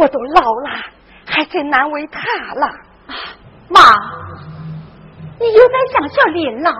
[0.00, 0.82] 我都老了，
[1.26, 2.22] 还真难为他
[2.54, 2.66] 了。
[3.68, 3.82] 妈，
[5.38, 6.72] 你又该想小林了。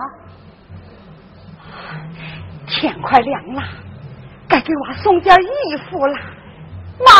[2.65, 3.61] 天快亮了，
[4.47, 6.17] 该给娃送件衣服了。
[7.05, 7.13] 妈，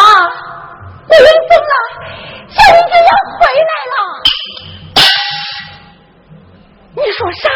[1.08, 1.76] 我冷疯了，
[2.50, 3.96] 小林子要回来了。
[6.96, 7.48] 你说啥？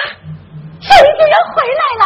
[0.81, 1.81] 小林子要回来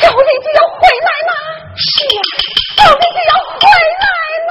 [0.00, 1.32] 小丽就要回来了，
[1.76, 2.20] 是呀，
[2.76, 3.60] 小丽就要回
[4.02, 4.04] 来
[4.46, 4.50] 了。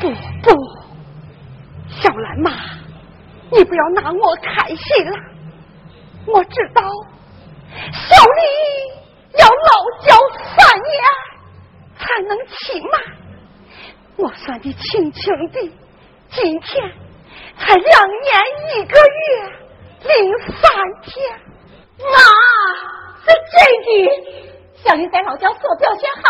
[0.00, 0.02] 不
[0.42, 0.46] 不，
[1.90, 2.46] 小兰妈，
[3.50, 5.16] 你不要拿我开心了。
[6.26, 6.82] 我知道，
[7.92, 8.40] 小丽
[9.38, 9.70] 要老
[10.06, 10.08] 教
[10.56, 10.90] 三年
[11.98, 12.98] 才能骑马。
[14.16, 15.72] 我算的清清的，
[16.30, 16.92] 今天
[17.58, 18.30] 才两年
[18.74, 19.24] 一个月
[20.02, 20.12] 零
[20.48, 20.62] 三
[21.02, 21.51] 天。
[22.10, 22.16] 妈，
[23.20, 23.86] 是真的。
[24.82, 26.22] 小林在老家所表现好，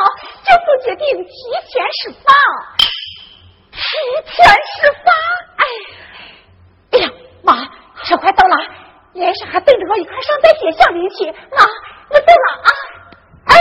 [0.44, 1.32] 政府决定提
[1.70, 2.34] 前释放。
[3.72, 3.78] 提
[4.30, 5.06] 前释放？
[5.56, 5.64] 哎，
[6.92, 7.08] 哎呀，
[7.42, 7.56] 妈，
[8.04, 8.56] 车快到了，
[9.14, 11.32] 连上还等着我一块上在学校里去。
[11.56, 11.64] 妈，
[12.10, 12.68] 我走了啊。
[13.46, 13.56] 哎。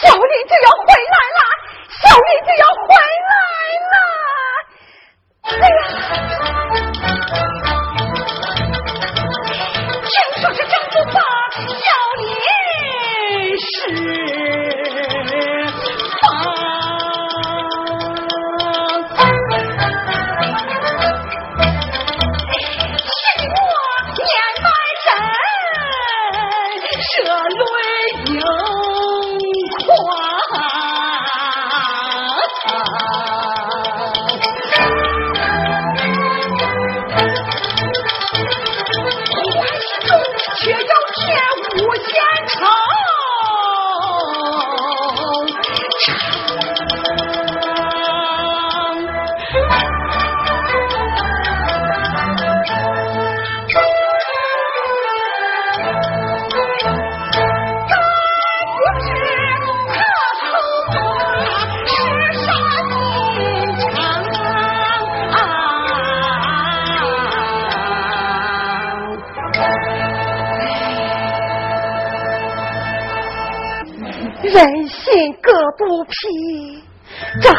[0.00, 1.40] 小林就要回来了，
[1.90, 2.88] 小林就要回
[3.28, 3.32] 来
[3.92, 3.94] 了。
[5.42, 5.80] 哎呀，
[75.76, 76.82] 肚皮，
[77.40, 77.56] 这好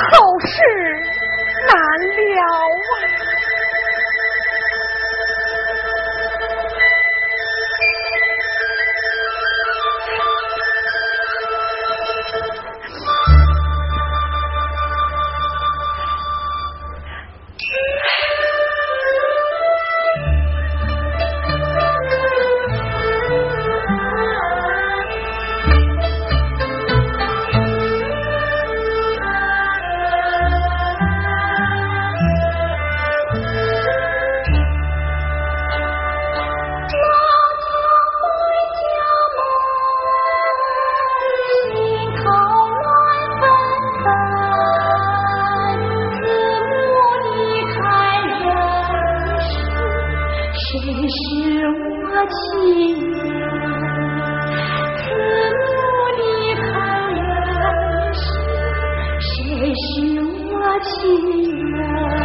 [60.83, 62.24] 亲人。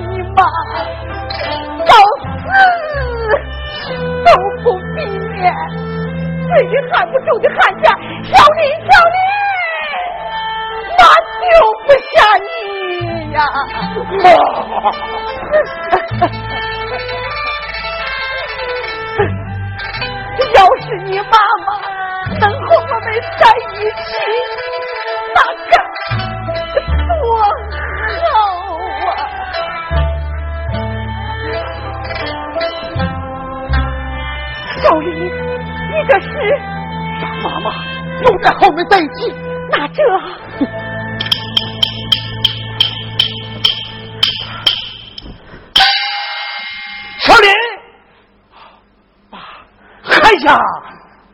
[0.00, 0.42] 你妈，
[1.86, 2.44] 到死
[4.24, 4.26] 都
[4.62, 5.42] 不避免，
[6.48, 7.84] 至于喊不住的喊下
[8.24, 8.90] 小林，小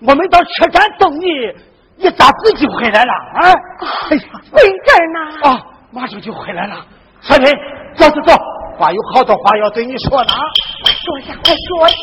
[0.08, 1.26] 我们到车站等你，
[1.96, 3.52] 你咋自己回来了啊？
[4.08, 5.20] 哎呀，贵人呢？
[5.46, 5.62] 啊，
[5.92, 6.82] 马上就回来了。
[7.20, 7.46] 小林，
[7.94, 8.34] 走走走，
[8.78, 10.32] 爸有好多话要对你说呢。
[10.82, 11.96] 快坐下，快坐下。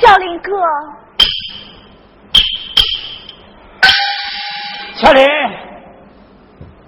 [0.00, 0.50] 小林哥，
[4.94, 5.22] 小林，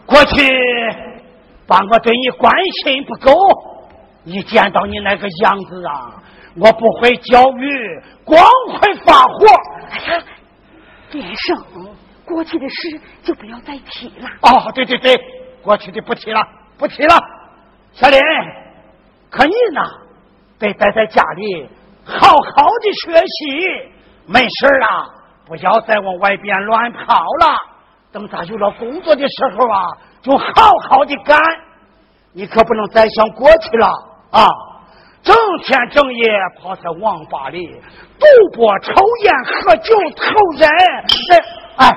[0.07, 0.43] 过去
[1.67, 2.51] 把我对你关
[2.83, 3.31] 心不够，
[4.25, 6.15] 一见到你那个样子啊。
[6.59, 8.43] 我不会教育，光
[8.81, 9.47] 会发火。
[9.91, 10.25] 哎呀，
[11.13, 11.57] 连生，
[12.25, 14.29] 过去的事就不要再提了。
[14.43, 15.15] 哦，对对对，
[15.63, 16.41] 过去的不提了，
[16.79, 17.15] 不提了。
[17.93, 18.19] 小林，
[19.31, 19.83] 可你呢？
[20.59, 21.69] 得待在家里，
[22.05, 23.93] 好好的学习。
[24.27, 25.15] 没事了，
[25.47, 27.55] 不要再往外边乱跑了。
[28.11, 29.85] 等咱有了工作的时候啊，
[30.23, 30.47] 就好
[30.89, 31.39] 好的干。
[32.33, 33.87] 你可不能再想过去了
[34.31, 34.47] 啊！
[35.27, 35.35] 整
[35.65, 37.69] 天整夜泡在网吧里
[38.17, 38.93] 赌博、抽
[39.25, 40.25] 烟、喝酒、偷
[40.57, 40.69] 人，
[41.79, 41.93] 哎，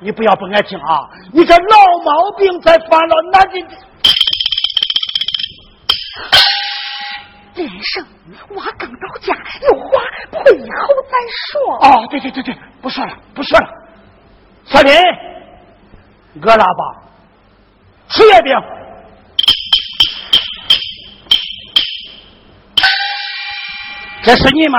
[0.00, 1.08] 你不要不爱听啊！
[1.32, 3.64] 你这老毛病再犯了，那你
[7.54, 8.06] 连胜，
[8.50, 9.88] 我刚到家，有话
[10.32, 11.16] 会以后再
[11.48, 11.88] 说。
[11.88, 13.66] 哦，对对对对，不说了，不说了。
[14.66, 14.92] 小林，
[16.42, 17.02] 饿了吧？
[18.08, 18.54] 吃月饼。
[24.24, 24.78] 这是你妈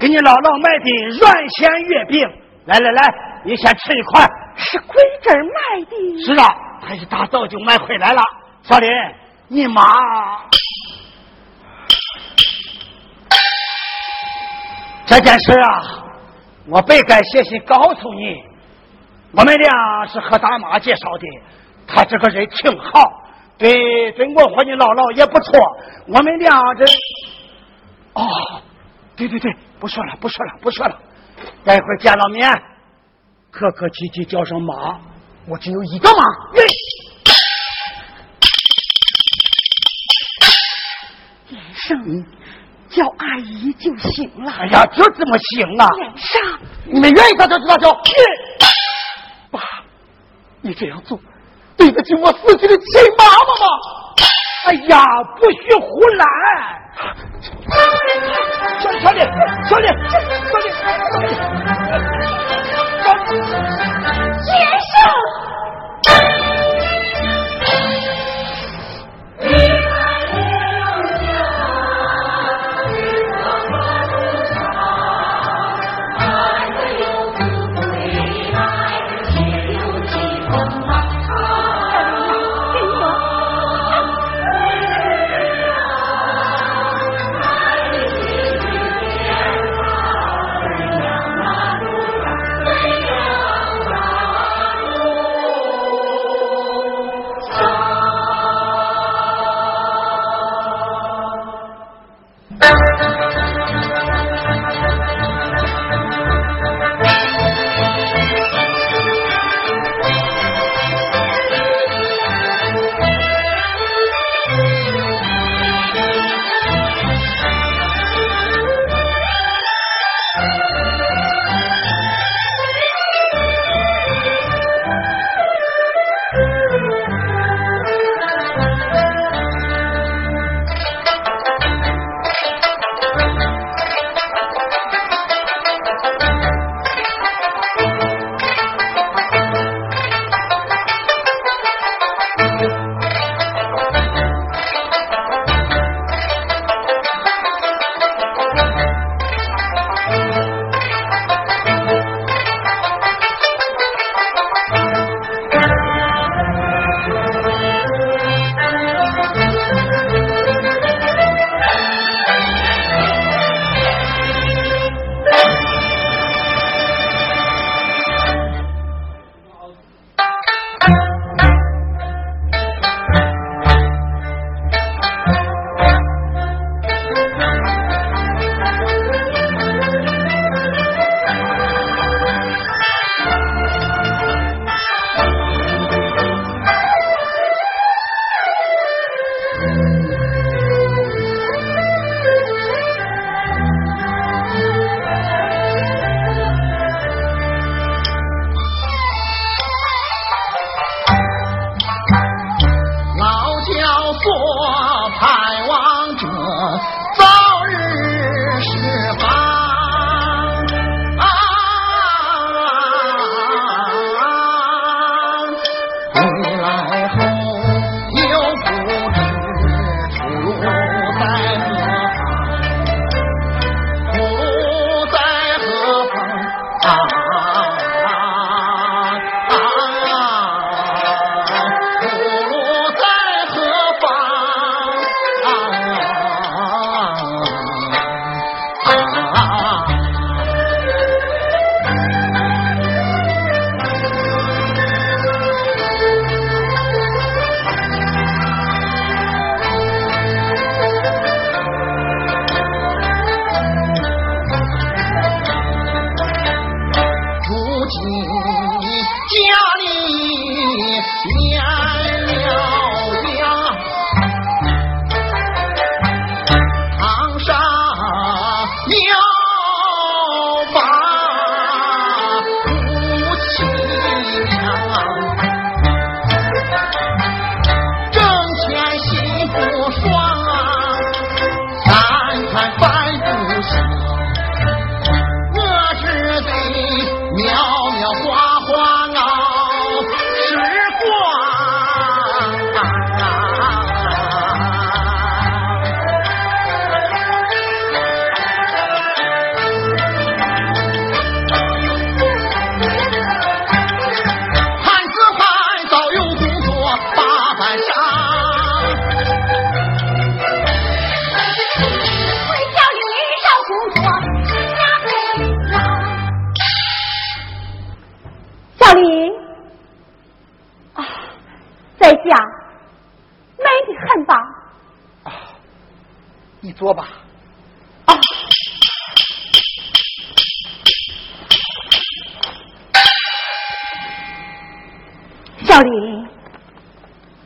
[0.00, 2.28] 给你姥姥买的软馅月饼，
[2.66, 4.28] 来来来，你先吃一块。
[4.56, 6.24] 是贵这儿买的。
[6.26, 6.48] 是啊，
[6.82, 8.20] 她一大早就买回来了。
[8.64, 8.90] 小林，
[9.46, 9.80] 你妈
[15.06, 16.04] 这件事啊，
[16.66, 18.42] 我本该写信告诉你。
[19.30, 21.26] 我们俩是和大妈介绍的，
[21.86, 23.04] 她这个人挺好，
[23.56, 25.60] 对对我和你姥姥也不错。
[26.08, 26.84] 我们俩这。
[28.14, 28.62] 哦，
[29.16, 30.98] 对对对，不说了，不说了，不说了。
[31.64, 32.50] 待会儿见了面，
[33.50, 34.98] 客客气气叫声妈，
[35.46, 36.24] 我只有一个妈。
[41.48, 42.26] 连生，
[42.90, 44.50] 叫阿姨就行了。
[44.52, 45.86] 哎呀，这怎么行啊？
[45.96, 47.92] 连生，你们愿意咋叫就咋叫。
[49.50, 49.60] 爸，
[50.60, 51.18] 你这样做
[51.76, 53.30] 对得起我死去的亲妈妈
[53.62, 53.66] 吗？
[54.66, 55.04] 哎呀，
[55.38, 56.24] 不许胡来！
[57.70, 58.10] 小小李，
[58.80, 59.20] 小李，
[59.68, 59.86] 小李，
[60.48, 61.26] 小李，
[64.44, 64.48] 先
[64.88, 65.67] 生。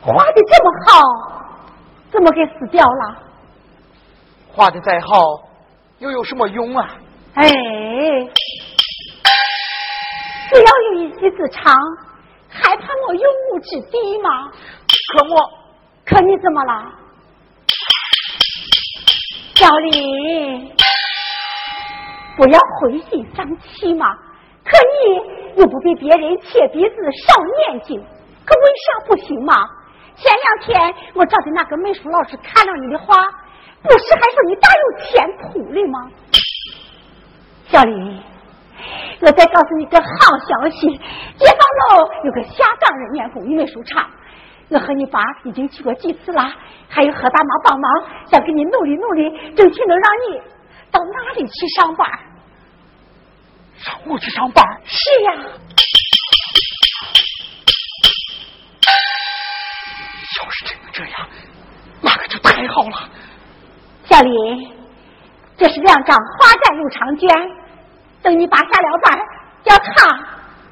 [0.05, 1.01] 画的这么好，
[2.11, 3.17] 怎么给撕掉了？
[4.53, 5.17] 画的再好，
[5.99, 6.97] 又有什么用啊？
[7.35, 7.49] 哎，
[10.51, 11.73] 只要有一技之长，
[12.49, 14.51] 还怕我用武之地吗？
[15.15, 15.49] 可我，
[16.05, 16.93] 可你怎么了？
[19.55, 20.75] 小李，
[22.37, 24.07] 不要灰心丧气嘛。
[24.65, 28.01] 可你又不比别人切鼻子少念经，
[28.45, 29.65] 可为啥不行嘛？
[30.23, 33.15] 前两天我找的那个美术老师看了你的画，
[33.83, 36.09] 不是还说你大有前途的吗？
[37.67, 38.23] 小林，
[39.21, 40.97] 我再告诉你个好消息，
[41.37, 44.09] 解放楼有个下岗人员公益美术厂，
[44.69, 46.53] 我和你爸已经去过几次了，
[46.89, 47.91] 还有何大妈帮忙，
[48.27, 50.39] 想给你努力努力，争取能让你
[50.93, 52.09] 到那里去上班。
[53.77, 54.65] 上我去上班？
[54.85, 55.33] 是呀。
[60.41, 61.29] 要是真能这样，
[62.01, 63.09] 那可就太好了。
[64.05, 64.33] 小林，
[65.57, 67.29] 这是两张画展入场券，
[68.23, 69.19] 等你爸下了班，
[69.63, 70.19] 叫他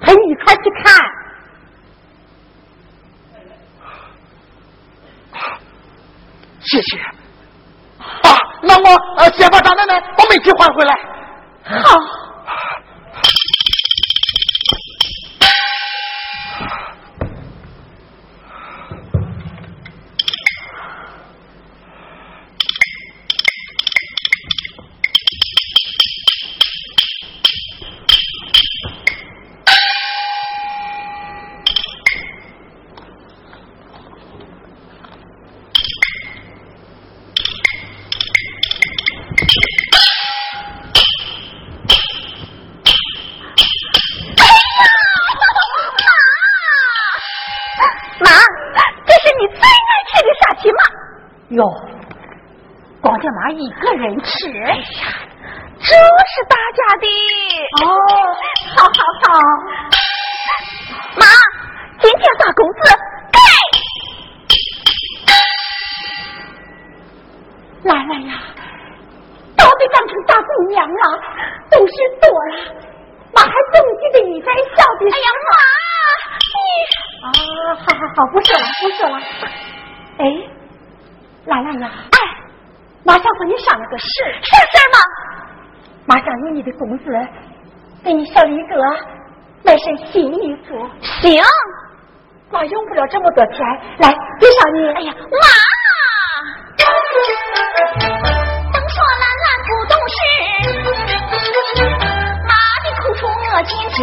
[0.01, 0.95] 陪你一块去看。
[6.61, 6.99] 谢谢。
[7.99, 10.95] 啊，那我呃先把张奶奶把煤气换回来。
[11.83, 12.30] 好。
[86.81, 87.05] 上用你的工资
[88.03, 88.75] 给你小李哥
[89.63, 90.89] 买身新衣服。
[91.03, 91.43] 行，
[92.51, 93.59] 妈用不了这么多钱，
[93.99, 94.09] 来
[94.41, 94.89] 给上你。
[94.95, 95.47] 哎呀，妈，
[98.73, 100.19] 甭说兰兰不懂事，
[102.49, 103.99] 妈的口出我尽知，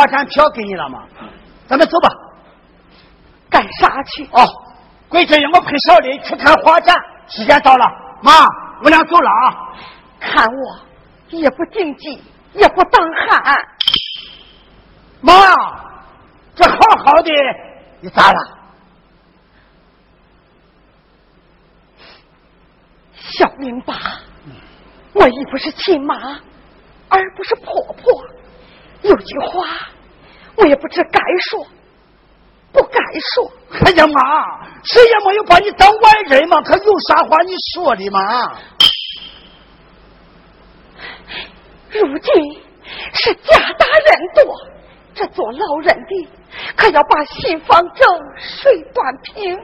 [0.00, 1.04] 姨把华山票给你了吗？
[1.66, 2.08] 咱们走吧。
[3.50, 4.24] 干啥去？
[4.32, 4.46] 哦，
[5.08, 6.96] 桂珍让我陪小林去看花展，
[7.28, 7.84] 时间到了，
[8.22, 8.32] 妈，
[8.82, 9.74] 我俩走了啊。
[10.18, 10.80] 看我。
[11.30, 12.20] 也不竞技，
[12.54, 13.56] 也不当汉。
[15.20, 15.32] 妈，
[16.56, 17.30] 这好好的，
[18.00, 18.58] 你咋了？
[23.12, 23.94] 小明吧，
[25.12, 26.40] 我已不是亲妈，
[27.08, 28.24] 而不是婆婆。
[29.02, 29.88] 有句话，
[30.56, 31.66] 我也不知该说，
[32.72, 33.00] 不该
[33.34, 33.52] 说。
[33.84, 38.58] 哎呀妈，谁也没有把你当外人嘛，可有啥话你说的嘛？
[41.92, 42.62] 如今
[43.14, 44.54] 是家大人多，
[45.14, 46.28] 这做老人的
[46.76, 48.08] 可要把心方正，
[48.38, 49.58] 水端平。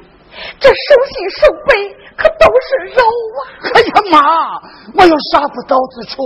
[0.60, 3.02] 这手心手背可都是肉
[3.38, 3.40] 啊！
[3.74, 4.20] 哎呀妈，
[4.94, 6.22] 我有啥不到之处，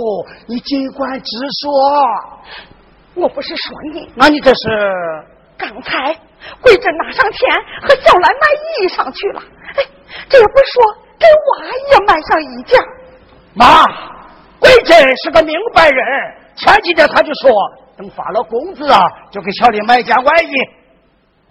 [0.47, 1.29] 你尽管直
[1.61, 1.71] 说。
[3.15, 4.61] 我不是说你，那你这是？
[5.57, 6.17] 刚才
[6.59, 7.49] 桂珍拿上钱
[7.83, 9.43] 和小兰买衣裳去了。
[9.77, 9.83] 哎，
[10.27, 10.83] 这也不说
[11.19, 12.79] 给娃也买上一件。
[13.53, 13.85] 妈。
[14.59, 16.03] 桂珍是个明白人，
[16.55, 17.51] 前几天他就说
[17.97, 20.51] 等发了工资啊，就给小丽买件外衣。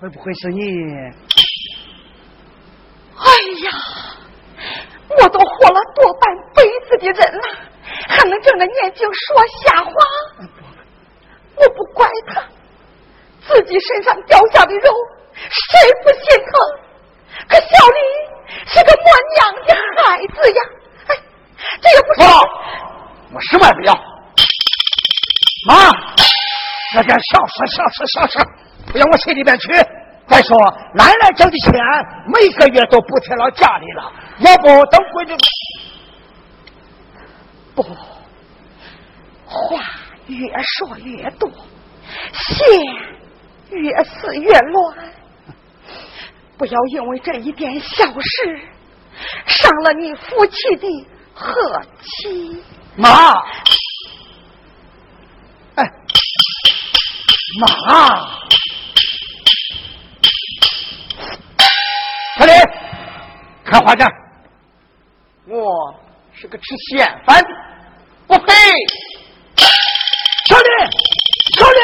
[0.01, 0.61] 会不会是你？
[3.17, 3.27] 哎
[3.65, 3.71] 呀，
[5.21, 7.43] 我都活了多半辈子的人了，
[8.09, 9.93] 还能睁着眼睛说瞎话？
[11.61, 12.43] 我不怪他，
[13.47, 14.91] 自己身上掉下的肉，
[15.35, 16.53] 谁不心疼？
[17.49, 17.99] 可小丽
[18.67, 20.63] 是个没娘的孩子呀，
[21.09, 21.11] 哎，
[21.81, 22.21] 这也不是。
[23.33, 23.95] 我什么也不要，
[25.69, 25.75] 妈，
[26.95, 28.39] 那点小事小事小事，
[28.93, 29.69] 不要我心里边去。
[30.27, 30.57] 再说，
[30.95, 31.73] 奶奶挣的钱
[32.27, 35.37] 每个月都补贴到家里了，要不等闺女
[37.75, 37.83] 不，
[39.45, 39.81] 话
[40.31, 41.51] 越说越多，
[42.33, 42.67] 线
[43.71, 45.13] 越撕越乱，
[46.57, 48.61] 不要因为这一点小事
[49.47, 52.63] 伤了你夫妻的和气。
[52.97, 53.09] 妈，
[55.77, 55.85] 哎，
[57.61, 57.67] 妈，
[62.39, 62.53] 小李，
[63.65, 64.09] 看画展。
[65.47, 65.95] 我
[66.33, 67.49] 是个吃闲饭的，
[68.27, 68.39] 不
[70.63, 70.69] 配。
[71.57, 71.81] 小李，小李。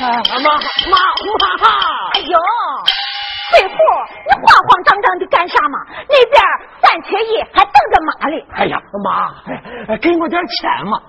[0.00, 0.48] 妈妈
[0.90, 1.64] 妈！
[2.14, 2.38] 哎呦，
[3.50, 3.74] 翠虎，
[4.26, 5.78] 你慌慌张张的干啥嘛？
[6.08, 6.42] 那边
[6.82, 8.44] 三缺一，还等着妈嘞。
[8.52, 9.32] 哎呀，妈，
[9.98, 11.00] 给我点钱嘛！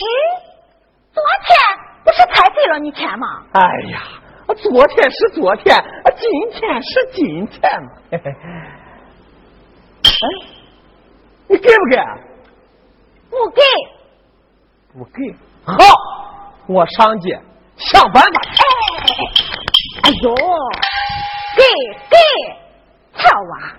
[0.00, 0.06] 嗯，
[1.12, 1.56] 昨天
[2.04, 3.26] 不是才给了你钱吗？
[3.52, 4.02] 哎呀，
[4.54, 5.76] 昨天是昨天，
[6.16, 7.88] 今天是今天嘛。
[10.04, 10.26] 哎，
[11.48, 11.96] 你给不给？
[13.30, 13.60] 不给。
[14.92, 15.34] 不给。
[15.64, 15.74] 好，
[16.66, 17.40] 我上街。
[17.76, 18.40] 想办法！
[18.42, 19.06] 哎
[20.02, 20.34] 哎呦，
[21.54, 21.62] 给
[22.10, 22.16] 给，
[23.12, 23.78] 好啊！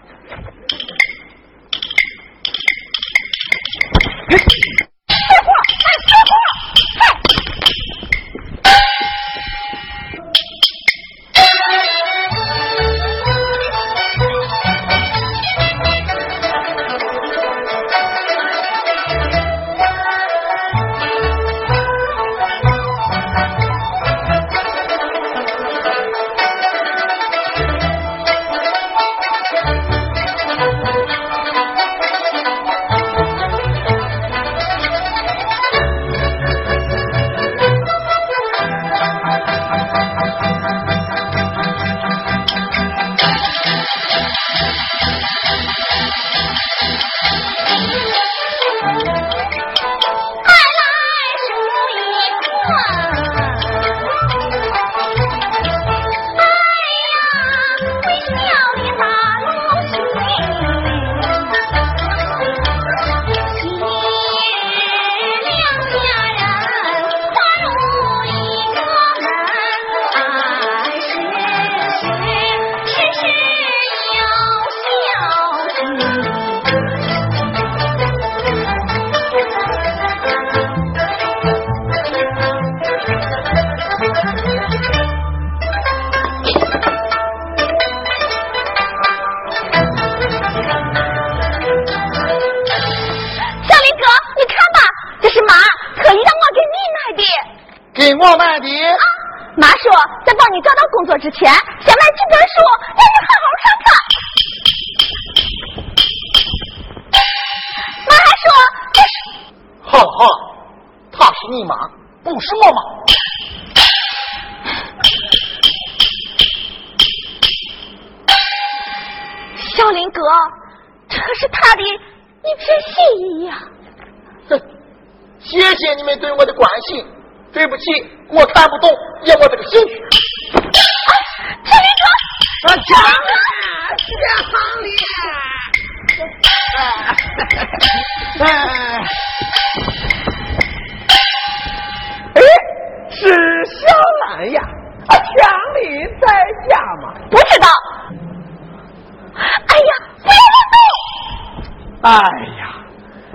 [152.10, 152.16] 哎
[152.58, 152.74] 呀，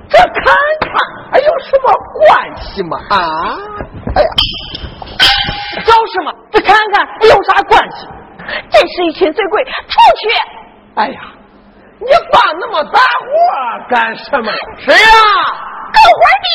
[0.08, 0.42] 这看
[0.80, 0.90] 看
[1.30, 2.98] 还有什么关系吗？
[3.08, 3.16] 啊？
[4.16, 4.28] 哎呀，
[5.86, 6.34] 找什么？
[6.50, 8.08] 这看看有啥关系？
[8.70, 9.70] 真是一群醉鬼，出
[10.20, 10.28] 去！
[10.96, 11.20] 哎呀，
[12.00, 14.52] 你发那么大火干什么？
[14.78, 14.98] 谁呀？
[15.92, 16.46] 狗官的。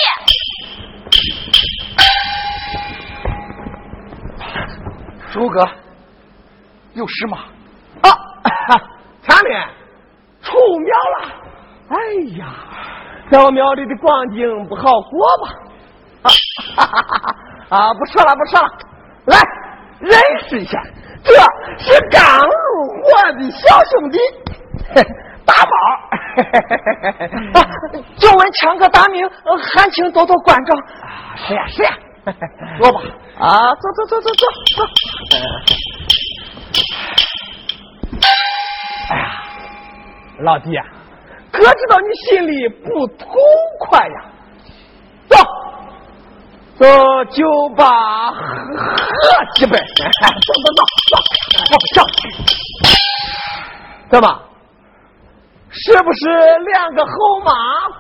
[5.32, 5.66] 朱哥，
[6.96, 7.38] 有事吗？
[8.02, 8.12] 啊，
[9.26, 9.66] 强烈
[10.42, 11.39] 出庙了。
[11.90, 11.96] 哎
[12.38, 12.46] 呀，
[13.32, 15.50] 在我庙里的光景不好过吧？
[16.22, 16.30] 啊
[16.76, 17.36] 哈哈哈！
[17.70, 18.68] 啊，不说了，不说了，
[19.26, 19.38] 来
[20.00, 20.80] 认识一下，
[21.24, 21.34] 这
[21.78, 22.52] 是刚入
[23.04, 23.10] 伙
[23.40, 24.20] 的小兄弟，
[25.46, 25.72] 大宝。
[28.18, 29.28] 就问强哥大名，
[29.74, 30.76] 还请多多关照。
[31.02, 31.92] 啊，是呀是呀，
[32.80, 33.02] 坐吧。
[33.40, 34.86] 啊，坐坐坐坐坐坐。
[39.10, 39.44] 哎呀，
[40.42, 40.84] 老弟呀，
[41.52, 43.28] 哥知道你心里不痛
[43.80, 44.26] 快呀，
[45.28, 45.38] 走。
[46.78, 46.86] 走
[47.26, 47.44] 酒
[47.76, 49.82] 吧喝喝几杯，走
[50.46, 50.82] 走走
[51.12, 51.98] 走，上。
[54.10, 54.26] 怎么？
[55.72, 56.30] 是不是
[56.72, 57.12] 两个后
[57.44, 57.52] 妈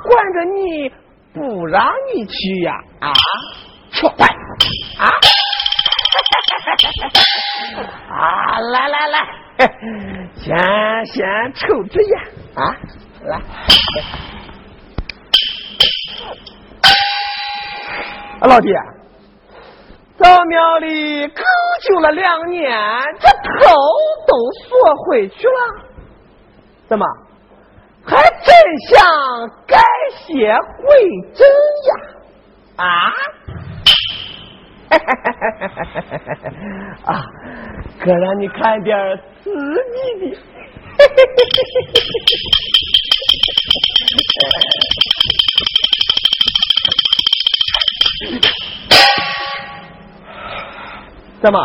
[0.04, 0.89] 管着你
[1.34, 2.74] 不让你去呀？
[3.02, 3.12] 啊？
[3.91, 4.26] 错怪
[4.97, 5.12] 啊！
[8.10, 8.60] 啊！
[8.60, 9.20] 来来来，
[10.36, 10.56] 先
[11.06, 12.18] 先抽支烟
[12.56, 12.64] 啊！
[13.24, 13.38] 来。
[18.41, 18.74] 啊，老弟，
[20.17, 21.43] 到庙里 cầu
[21.82, 22.72] 救了两年，
[23.20, 23.76] 这头
[24.28, 25.51] 都缩回去了，
[26.88, 27.05] 怎么
[28.05, 28.55] 还真
[28.88, 29.05] 想
[29.67, 29.78] 改
[30.26, 30.88] 邪归
[31.34, 31.45] 正
[31.88, 31.91] 呀？
[32.78, 32.86] 啊？
[37.05, 37.22] 啊，
[37.99, 38.97] 哥让你看点
[39.43, 40.38] 刺激的。
[51.41, 51.60] 怎么？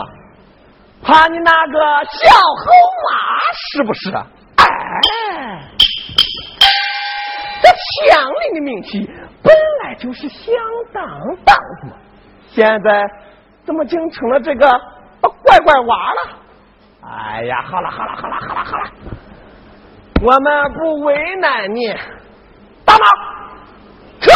[1.03, 2.71] 怕你那个小猴
[3.05, 3.11] 妈
[3.53, 4.27] 是不是啊？
[4.57, 4.65] 哎，
[7.63, 9.07] 这乡里的名气
[9.43, 10.55] 本来就是响
[10.95, 11.05] 当
[11.45, 11.97] 当的嘛，
[12.49, 13.07] 现在
[13.67, 14.67] 怎么竟成了这个
[15.43, 16.21] 怪怪娃了？
[17.07, 18.91] 哎呀，好了好了好了好了好了，
[20.23, 21.95] 我们不为难你，
[22.85, 23.05] 大妈，
[24.21, 24.31] 撤。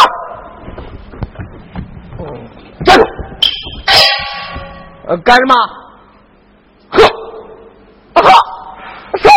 [2.85, 3.03] 站住！
[5.07, 5.55] 呃，干什么？
[6.91, 7.03] 喝！
[8.15, 8.29] 喝！
[9.17, 9.29] 收！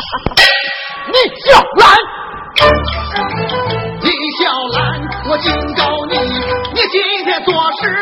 [1.12, 1.82] 你小兰，
[4.02, 4.80] 李小兰，
[5.28, 6.16] 我警告你，
[6.74, 7.99] 你今天做事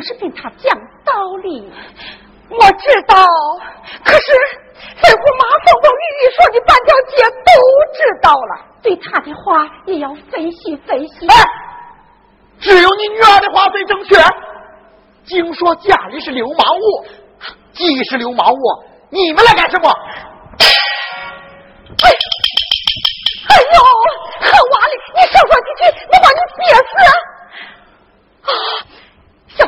[0.00, 0.74] 我是跟他讲
[1.04, 1.70] 道理，
[2.48, 3.14] 我知道。
[4.02, 4.32] 可是
[4.98, 7.52] 在我妈风风雨雨说的半条街都
[7.92, 11.26] 知道了，对他的话也要分析分析。
[11.28, 11.36] 哎，
[12.60, 14.16] 只有你女儿的话最正确。
[15.26, 17.04] 净说家里是流氓物，
[17.72, 18.58] 既是流氓物，
[19.10, 19.90] 你们来干什么？
[20.60, 20.64] 哎，
[22.08, 23.78] 哎呦，
[24.48, 26.88] 好娃哩，你少说几句，我把你憋死。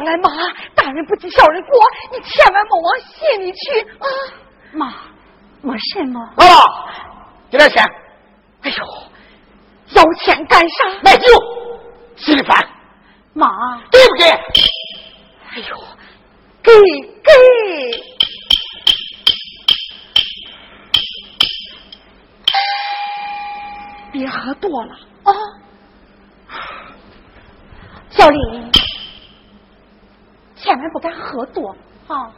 [0.02, 0.04] 啊！
[0.04, 0.28] 小兰妈，
[0.74, 1.70] 大人不计小人过，
[2.10, 4.06] 你千万莫往心里去啊！
[4.72, 4.94] 妈，
[5.60, 6.20] 没什么。
[6.36, 6.64] 姥姥，
[7.50, 7.84] 给点钱。
[8.62, 8.76] 哎呦，
[9.94, 10.84] 要钱干啥？
[11.02, 11.26] 买酒，
[12.16, 12.58] 心里烦。
[13.32, 13.48] 妈，
[13.90, 14.24] 给不给？
[15.50, 15.84] 哎呦，
[16.62, 16.72] 给
[17.22, 17.32] 给。
[24.12, 24.94] 别喝多了
[25.24, 25.32] 啊，
[28.10, 28.81] 小林。
[30.62, 31.74] 千万不敢喝多
[32.06, 32.30] 啊！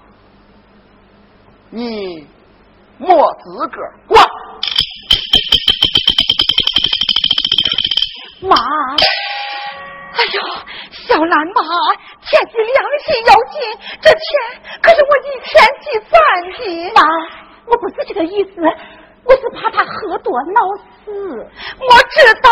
[1.69, 2.27] 你
[2.97, 4.25] 没资格管。
[8.41, 8.57] 妈，
[10.13, 10.41] 哎呦，
[10.91, 11.61] 小兰妈，
[12.23, 13.61] 天地良心要紧，
[14.01, 14.19] 这钱
[14.81, 15.53] 可是我一天
[15.83, 16.13] 计算
[16.53, 16.59] 的。
[16.95, 17.03] 妈，
[17.67, 18.51] 我不是这个意思，
[19.25, 20.61] 我是怕他喝多闹
[21.05, 21.11] 事。
[21.79, 22.49] 我知道，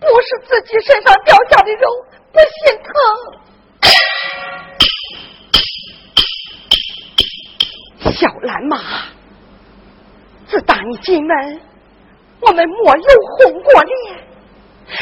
[0.00, 1.88] 不是自己身上掉下的肉
[2.30, 2.92] 不心疼。
[8.12, 8.78] 小兰妈，
[10.46, 11.60] 自打你进门，
[12.40, 14.24] 我们没有红过脸。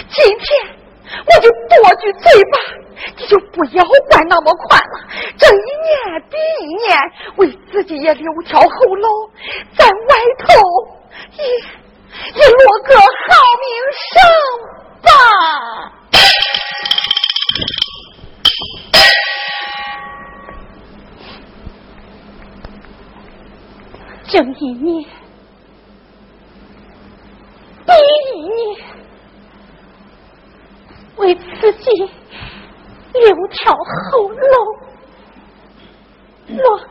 [0.09, 0.49] 今天
[1.27, 2.59] 我就多句嘴巴，
[3.19, 5.09] 你就不要管那么宽了。
[5.37, 6.99] 这一年比一年，
[7.37, 9.31] 为自己也留条后路，
[9.77, 9.93] 在外
[10.39, 10.47] 头
[11.37, 11.45] 也
[12.35, 13.03] 也落个好
[13.61, 13.69] 名
[14.09, 14.11] 声
[15.03, 15.09] 吧。
[24.33, 25.05] 正一年，
[27.85, 28.57] 第一年，
[31.17, 31.91] 为自己
[33.13, 34.43] 留条后路，
[36.57, 36.87] 落个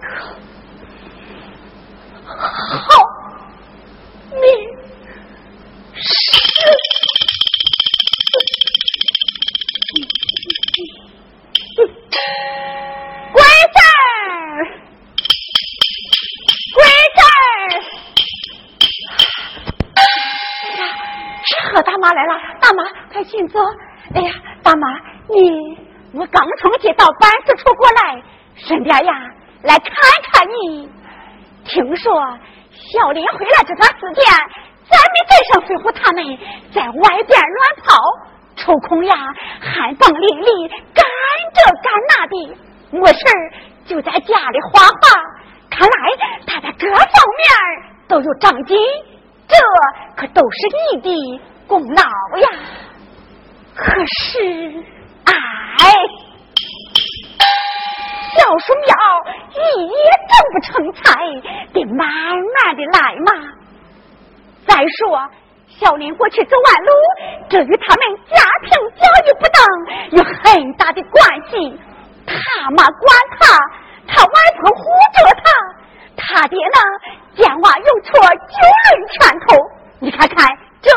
[2.28, 3.04] 好
[4.30, 4.44] 名
[5.96, 6.00] 声。
[22.02, 22.84] 妈来了，大妈，
[23.14, 23.62] 快请坐。
[24.16, 24.32] 哎呀，
[24.64, 24.88] 大妈，
[25.30, 25.78] 你
[26.14, 28.22] 我刚从街道办事处过来，
[28.56, 29.14] 顺便呀
[29.64, 29.94] 来看
[30.34, 30.90] 看你。
[31.64, 32.12] 听说
[32.72, 34.26] 小林回来这段时间，
[34.90, 36.26] 咱没跟上飞虎他们
[36.74, 37.96] 在外边乱跑，
[38.56, 39.14] 抽空呀
[39.62, 41.06] 还帮丽丽干
[41.54, 42.58] 这干那的，
[42.92, 43.26] 没事
[43.86, 45.22] 就在家里画画。
[45.70, 45.96] 看来
[46.48, 47.06] 他在各方
[47.38, 48.78] 面都有长进，
[49.48, 49.56] 这
[50.18, 50.58] 可都是
[50.94, 51.42] 你的。
[51.72, 52.48] 功劳呀！
[53.74, 54.84] 可是，
[55.24, 55.32] 哎，
[58.36, 58.92] 小树苗
[59.54, 59.58] 一
[59.88, 59.96] 夜
[60.28, 61.16] 挣不成财，
[61.72, 63.32] 得慢慢的来嘛。
[64.68, 65.32] 再说，
[65.70, 66.92] 小林过去走弯路，
[67.48, 69.64] 这与他们家庭教育不当
[70.12, 71.80] 有很大的关系。
[72.26, 72.36] 他
[72.72, 73.58] 妈管他，
[74.10, 75.48] 他外婆护着他，
[76.18, 76.78] 他爹呢，
[77.34, 78.60] 见娃有错就
[78.92, 79.56] 抡拳头。
[80.00, 80.46] 你看看
[80.82, 80.92] 这。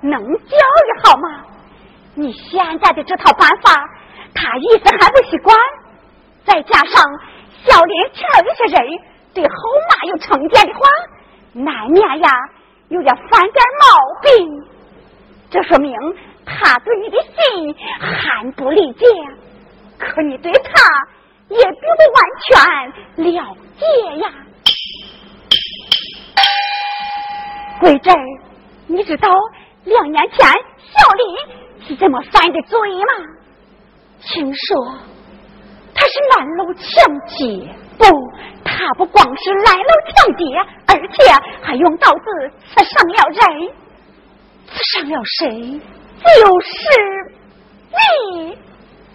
[0.00, 1.44] 能教育好吗？
[2.14, 3.74] 你现在的这套办法，
[4.32, 5.56] 他一直还不习惯。
[6.44, 7.04] 再加上
[7.64, 8.86] 小莲请了一些人，
[9.34, 9.52] 对后
[9.90, 10.80] 妈有成见的话，
[11.52, 12.30] 难免呀
[12.90, 13.86] 有点犯点毛
[14.22, 14.68] 病。
[15.50, 15.92] 这说明
[16.46, 19.04] 他对你的心还不理解，
[19.98, 20.70] 可你对他
[21.48, 24.30] 也并不完全了解呀。
[27.80, 28.14] 桂珍，
[28.88, 29.28] 你知道？
[29.84, 31.24] 两年前，小林
[31.86, 33.12] 是怎么犯的罪吗？
[34.20, 34.98] 听说
[35.94, 36.84] 他是拦路抢
[37.26, 38.04] 劫，不，
[38.64, 40.44] 他不光是拦路抢劫，
[40.88, 41.16] 而且
[41.62, 42.24] 还用刀子
[42.66, 43.40] 刺伤了人。
[44.66, 45.80] 刺伤了谁？
[46.20, 46.68] 就是
[47.90, 48.58] 你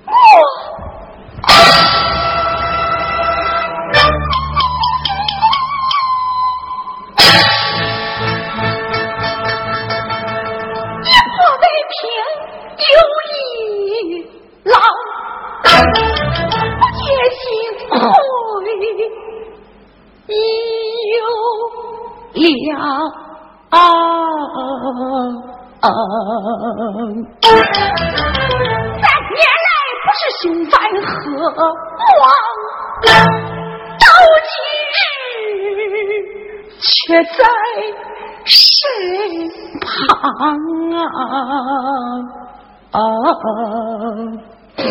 [0.08, 0.12] 我。
[21.14, 21.22] 有
[22.34, 22.46] 了
[29.02, 29.70] 三年来
[30.04, 30.74] 不是凶犯
[31.06, 31.12] 何
[32.20, 32.26] 往？
[34.00, 34.06] 到
[34.50, 34.54] 今
[34.94, 35.02] 日
[36.80, 36.88] 却
[37.24, 37.40] 在
[38.46, 38.52] 身
[39.82, 39.88] 旁
[40.94, 41.00] 啊！
[42.92, 42.98] 啊！
[44.76, 44.86] 天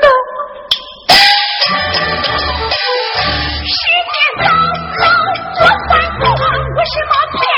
[0.00, 0.06] 哪！
[4.42, 4.48] 老
[5.00, 5.06] 老
[5.60, 6.42] 我板不管
[6.74, 7.53] 我是马屁。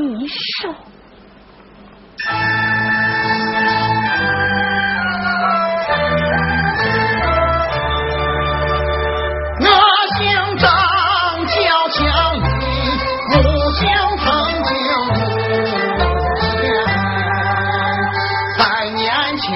[0.00, 0.74] 你说
[9.60, 9.66] 我
[10.16, 10.18] 姓
[10.56, 10.64] 张
[11.46, 11.54] 叫
[11.90, 12.00] 强
[12.34, 12.40] 你
[13.28, 13.34] 不
[13.72, 13.82] 想
[14.16, 14.24] 曾
[14.64, 14.70] 经
[18.58, 19.04] 百年
[19.36, 19.48] 前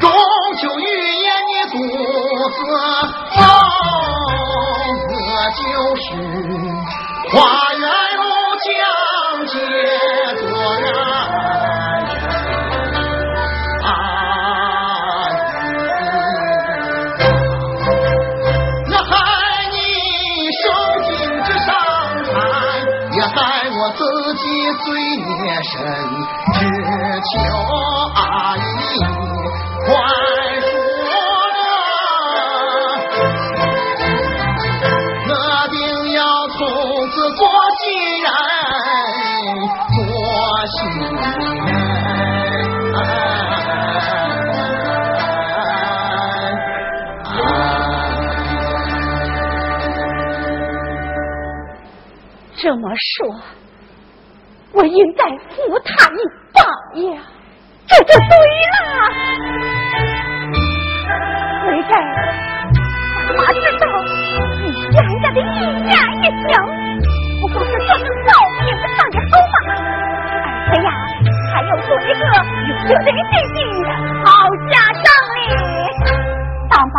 [0.00, 0.04] 中
[0.58, 0.82] 秋预
[1.16, 1.76] 言的故
[2.52, 2.58] 事
[3.38, 3.40] 哦
[5.08, 5.16] 我
[5.56, 5.62] 就
[5.96, 6.06] 是
[7.32, 7.61] 花
[24.42, 24.48] 手。
[24.82, 25.22] 罪孽
[25.62, 25.76] 深，
[26.54, 26.60] 只
[27.30, 27.32] 求
[28.14, 28.20] 阿
[28.56, 28.58] 姨
[29.86, 29.90] 宽恕我，
[35.28, 35.30] 我
[35.68, 35.76] 定
[36.12, 36.18] 要
[36.48, 36.58] 从
[37.10, 37.40] 此做
[37.78, 37.82] 新
[38.22, 38.26] 人，
[39.94, 39.96] 做
[40.66, 41.24] 新人。
[52.56, 53.20] 这么说。
[54.74, 56.18] 我应该扶他一
[56.54, 56.60] 把
[57.12, 57.20] 呀，
[57.86, 58.32] 这就对
[58.72, 58.74] 了。
[61.62, 61.88] 回头
[63.36, 63.82] 妈知道
[64.62, 65.42] 你现在的一
[65.84, 66.52] 言一行，
[67.40, 69.54] 不过是做成报名上的好马，
[70.68, 70.88] 而且呀，
[71.52, 72.20] 还要做一个
[72.88, 73.86] 有人信的
[74.24, 74.26] 好
[74.70, 75.04] 家长
[75.36, 75.38] 哩。
[76.70, 76.96] 大妈，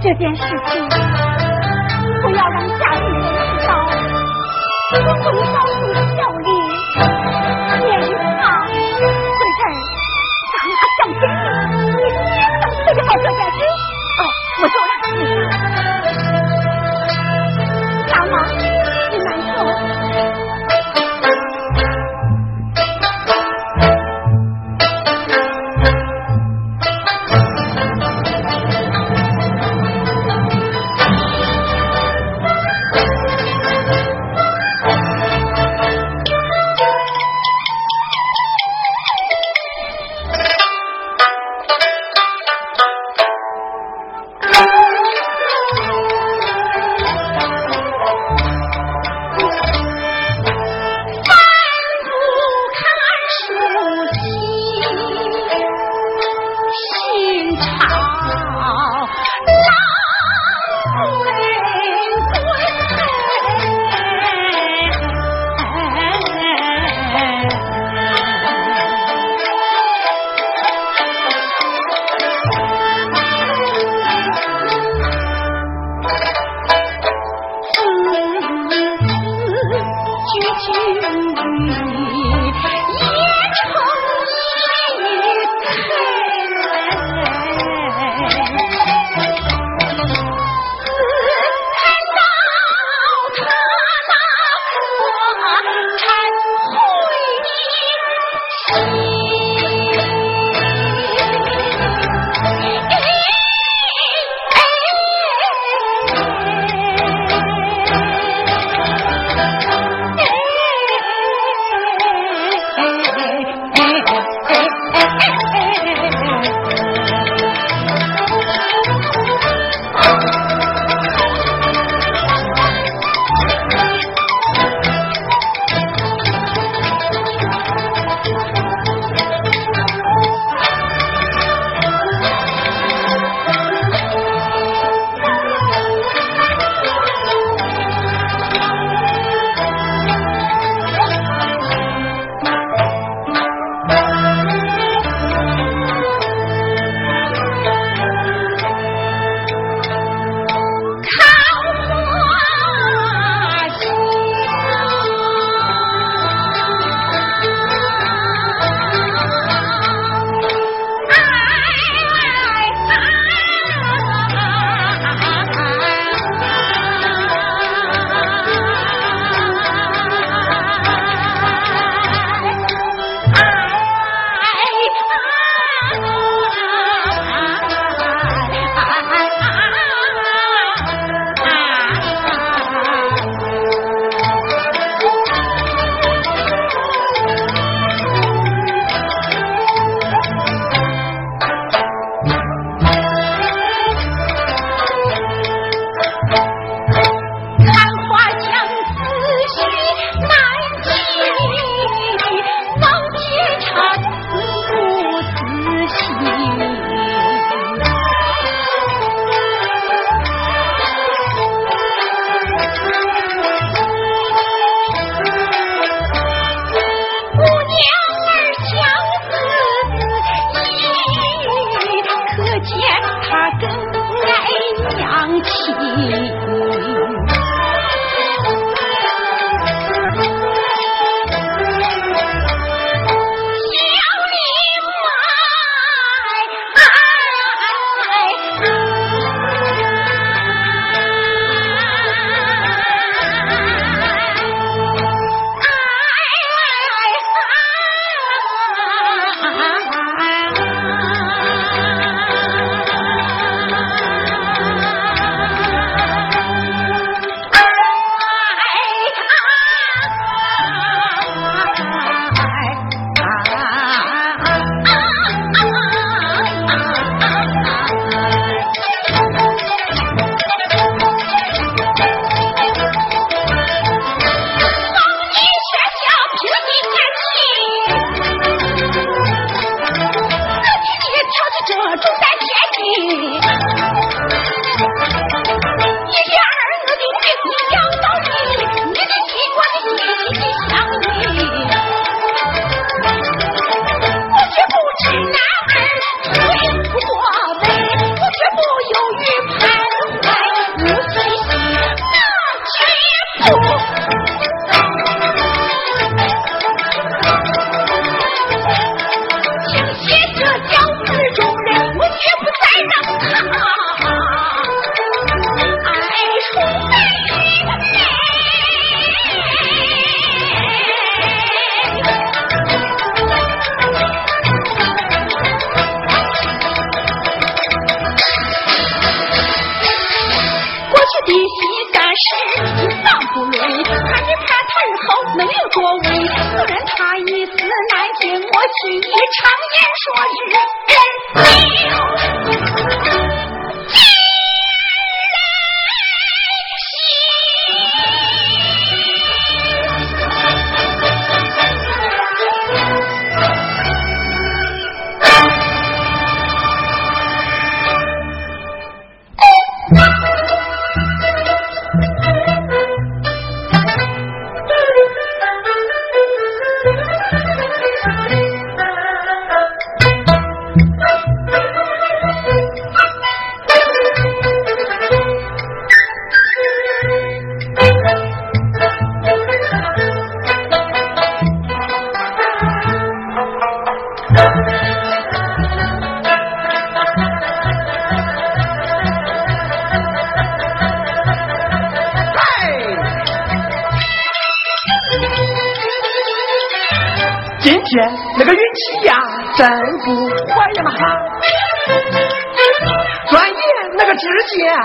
[0.00, 0.70] 这件事情
[2.20, 2.40] 不要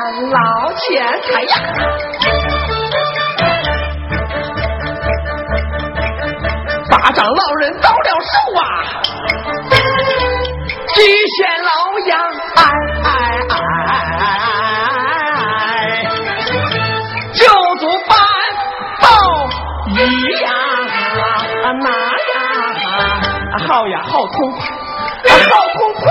[0.10, 1.53] 老钱财呀，
[6.89, 8.62] 大长老人到了手啊，
[10.95, 11.70] 极限老
[12.07, 12.12] 杨
[12.55, 12.60] 哎
[13.03, 13.07] 哎
[14.20, 14.22] 哎，
[17.34, 17.45] 救
[17.78, 18.12] 主板
[19.01, 19.05] 报
[19.89, 19.97] 一
[20.41, 20.47] 呀
[21.14, 21.24] 那。
[23.68, 24.60] 好呀，好痛快，
[25.30, 26.07] 好痛快！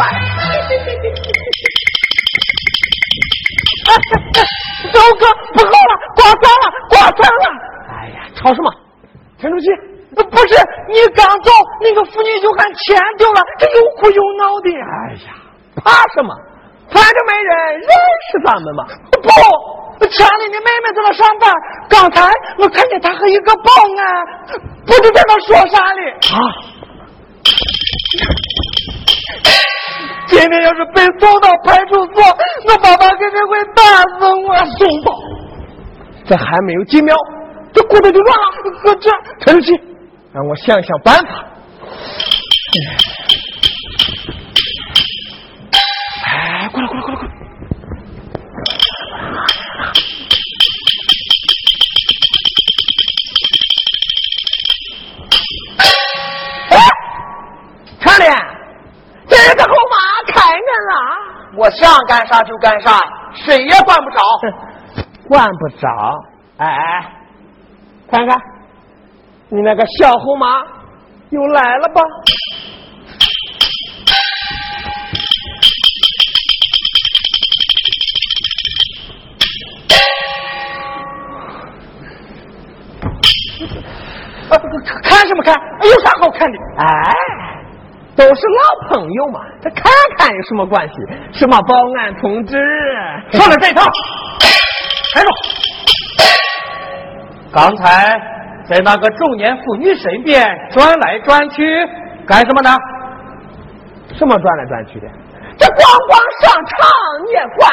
[4.99, 7.47] 周哥，不好了，挂彩了，挂彩了！
[7.89, 8.69] 哎呀，吵什么？
[9.41, 9.71] 陈主席，
[10.17, 10.57] 不是
[10.89, 14.69] 你刚走，那个妇女就喊钱丢了，这又哭又闹的。
[14.75, 15.39] 哎呀，
[15.85, 16.35] 怕什么？
[16.91, 17.91] 反正没人认
[18.27, 18.85] 识咱们嘛。
[19.13, 21.53] 不，家里的妹妹在那上班，
[21.89, 22.29] 刚才
[22.59, 24.27] 我看见她和一个保安，
[24.85, 26.03] 不知在那说啥呢。
[26.35, 26.37] 啊！
[30.31, 32.23] 今天要是被送到派出所，
[32.69, 33.83] 我爸爸肯定会打
[34.19, 34.55] 死我。
[34.77, 35.13] 送到，
[36.27, 37.17] 这还没有几秒，
[37.73, 38.43] 这骨头就软了。
[38.85, 39.11] 我这
[39.41, 39.73] 陈主席，
[40.33, 41.45] 让我想想办法。
[46.27, 47.18] 哎，过来，过来，过来，
[61.59, 62.93] 我想干啥就干啥，
[63.35, 64.21] 谁也管不着，
[65.27, 65.89] 管不着。
[66.59, 66.69] 哎，
[68.09, 68.41] 看看，
[69.49, 70.63] 你那个小后妈
[71.31, 72.01] 又来了吧？
[85.03, 85.55] 看什么看？
[85.83, 86.59] 有啥好看的？
[86.79, 87.48] 哎。
[88.19, 89.85] 都是老朋友嘛，这看
[90.19, 90.95] 看有什么关系？
[91.31, 92.59] 什么保安同志，
[93.31, 93.89] 说了这套，
[95.15, 95.29] 开住！
[97.53, 98.21] 刚才
[98.69, 101.65] 在那个中年妇女身边转来转去
[102.27, 102.77] 干什么呢？
[104.15, 105.07] 什么转来转去的？
[105.57, 106.77] 这光光上场
[107.25, 107.71] 你也管？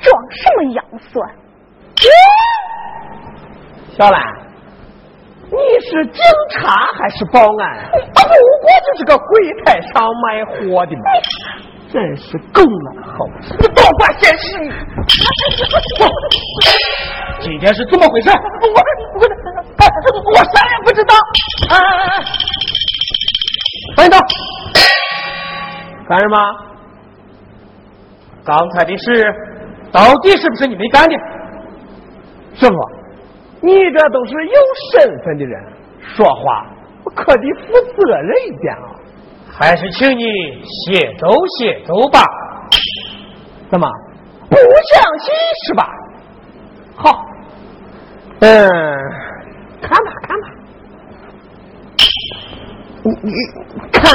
[0.00, 1.28] 装什么样酸？
[3.98, 4.49] 小兰。
[5.50, 7.90] 你是警察还是保安？
[7.90, 9.28] 不过就是个柜
[9.64, 11.02] 台上卖货的嘛，
[11.92, 13.26] 真是够了，好，
[13.58, 14.44] 你多管闲事。
[17.40, 18.30] 今天是怎么回事？
[18.30, 18.36] 我
[19.18, 19.26] 我
[20.34, 21.14] 我啥也不知道。
[21.68, 22.24] 哎哎哎！
[23.96, 24.20] 等等，
[26.08, 26.36] 干什么？
[28.44, 29.34] 刚才的事
[29.90, 31.14] 到底是不是你们干的？
[32.54, 32.99] 师傅。
[33.62, 34.52] 你这都是有
[34.92, 35.62] 身份的人，
[36.16, 36.66] 说话
[37.14, 38.96] 可得负责任一点啊！
[39.52, 40.24] 还是请你
[40.64, 42.22] 歇走歇走吧。
[43.70, 43.86] 怎么
[44.48, 45.34] 不相信
[45.66, 45.86] 是吧？
[46.96, 47.26] 好，
[48.40, 48.58] 嗯，
[49.82, 50.48] 看吧看吧，
[53.04, 53.32] 你你
[53.92, 54.10] 看，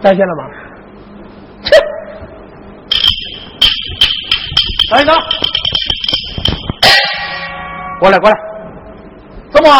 [0.00, 0.50] 发现了吗？
[1.62, 1.76] 切，
[4.90, 5.14] 等等。
[8.02, 8.36] 过来，过来，
[9.52, 9.70] 怎么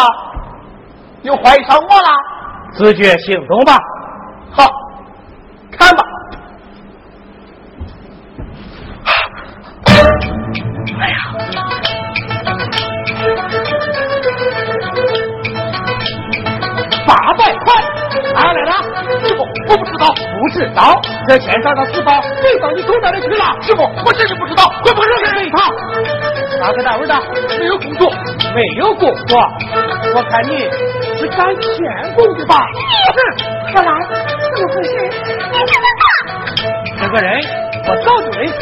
[1.23, 2.07] 又怀疑上我了？
[2.73, 3.77] 自觉行动吧。
[4.49, 4.65] 好，
[5.69, 6.05] 看吧。
[11.01, 11.15] 哎呀，
[17.05, 17.73] 八百块，
[18.33, 18.71] 哪来的？
[19.27, 20.07] 师傅，我不知道，
[20.39, 21.01] 不知道。
[21.27, 23.61] 这钱上的四包，没到你手哪里去了？
[23.63, 25.59] 师傅，我真是不知道，快不会扔人一趟？
[26.63, 27.13] 哪个单位的？
[27.59, 28.09] 没有工作，
[28.55, 29.37] 没有工作。
[30.15, 30.59] 我看你
[31.19, 32.63] 是干钳工的吧？
[33.11, 33.19] 哼
[33.73, 34.93] 小兰，怎么回事？
[37.01, 37.37] 这个人
[37.85, 38.53] 我早就认识，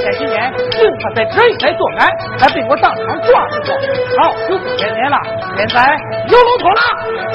[0.00, 2.08] 前几年警察在这一带作案，
[2.38, 3.76] 还被我当场抓住过。
[4.16, 5.18] 好，就不见面了。
[5.58, 6.80] 现在有龙头了，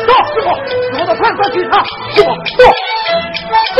[0.07, 1.85] 走，师傅，师傅到快上去一趟。
[2.15, 2.63] 师傅，走，
[3.75, 3.79] 走。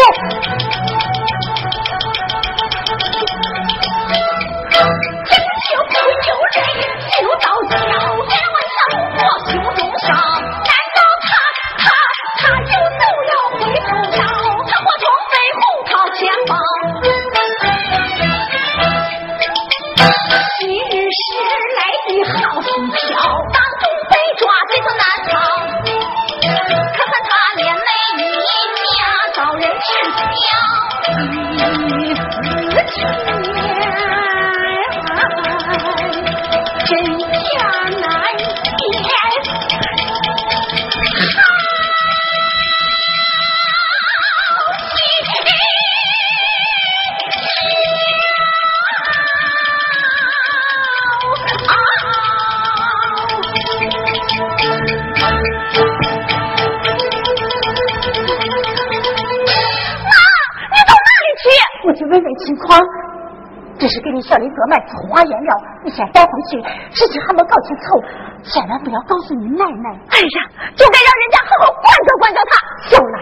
[64.65, 65.51] 你小林哥买粗花颜料，
[65.83, 66.57] 你先带回去，
[66.91, 68.01] 事情还没搞清楚，
[68.43, 69.89] 千万不要告诉你奶奶。
[70.09, 70.37] 哎呀，
[70.75, 72.51] 就该让人家好好管教管教他。
[72.89, 73.15] 小兰，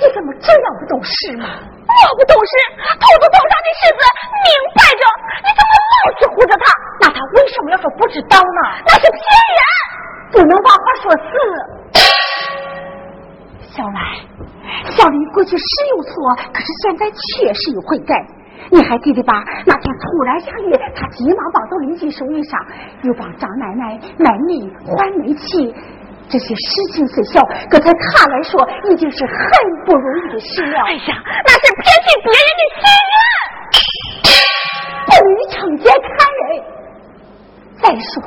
[0.00, 1.48] 你怎么这样不懂事呢？
[1.48, 2.52] 我不懂事，
[3.00, 4.00] 兔子头上的虱子
[4.44, 5.02] 明摆着，
[5.44, 6.64] 你怎么老是护着他？
[7.00, 8.60] 那他为什么要说不知道呢？
[8.84, 9.20] 那是骗
[9.56, 9.60] 人，
[10.32, 11.32] 不能把话说死。
[13.72, 13.96] 小兰，
[14.92, 15.64] 小林过去是
[15.96, 16.12] 有错，
[16.52, 18.14] 可是现在确实有悔改。
[18.70, 19.42] 你还记得吧？
[20.12, 22.60] 那天突然下雨，他急忙跑到邻居手里上，
[23.02, 25.74] 又帮张奶奶买米换煤气。
[26.28, 28.60] 这些事情虽小，可在他来说
[28.90, 29.34] 已经是很
[29.84, 30.78] 不容易的事了。
[30.86, 33.16] 哎呀，那是骗取别人的信任，
[35.08, 36.42] 不予惩戒看人。
[37.82, 38.22] 再说，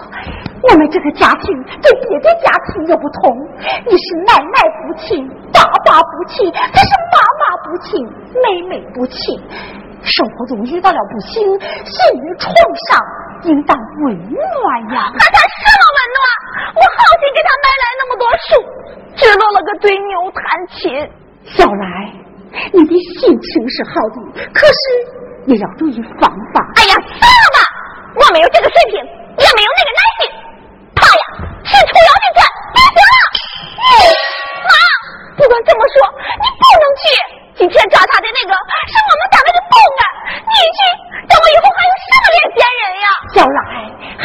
[0.69, 3.47] 我们这个家庭跟别的家庭又不同，
[3.87, 8.05] 你是奶奶不亲，爸爸不亲，他是妈妈不亲，
[8.43, 9.17] 妹妹不亲。
[10.05, 11.41] 生活中遇到了不幸，
[11.83, 12.53] 心于创
[12.87, 13.01] 伤，
[13.43, 13.75] 应当
[14.05, 14.37] 温暖
[14.93, 15.09] 呀。
[15.11, 16.17] 那他什么温暖？
[16.77, 18.61] 我好心给他买来那么多书，
[19.17, 21.09] 只落了个对牛弹琴。
[21.45, 22.13] 小来，
[22.71, 24.77] 你的心情是好的，可是
[25.49, 26.55] 也要注意方法。
[26.77, 27.59] 哎呀，算了吧，
[28.13, 30.29] 我没有这个水平，也没有那个耐心。
[30.93, 31.23] 他呀，
[31.65, 32.45] 是出要的钱，
[32.77, 33.25] 别说了。
[34.69, 34.71] 妈，
[35.35, 35.97] 不管怎么说，
[36.37, 37.44] 你不能去。
[37.57, 40.01] 今天抓他的那个是我们单位的保安，
[40.43, 40.79] 你去，
[41.23, 43.07] 等我以后还有什么脸见人呀？
[43.31, 43.59] 小兰，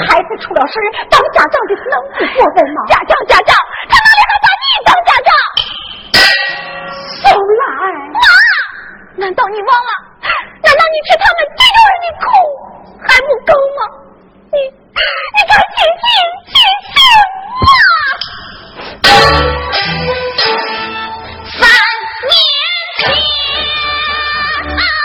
[0.03, 0.75] 孩子出了事
[1.07, 2.83] 当家长的能不过分吗？
[2.91, 3.55] 家长，家长，
[3.87, 5.31] 他哪里还把你当家长？
[7.23, 7.71] 小兰，
[8.19, 8.19] 妈，
[9.15, 9.93] 难道你忘了？
[10.67, 12.35] 难道你吃他们这种人的苦
[12.99, 13.81] 还不够吗？
[14.51, 16.11] 你，你赶紧醒
[16.51, 16.59] 醒
[16.91, 16.99] 醒
[17.63, 17.79] 啊！
[21.47, 21.63] 三
[22.27, 22.70] 年。
[23.03, 25.00] 多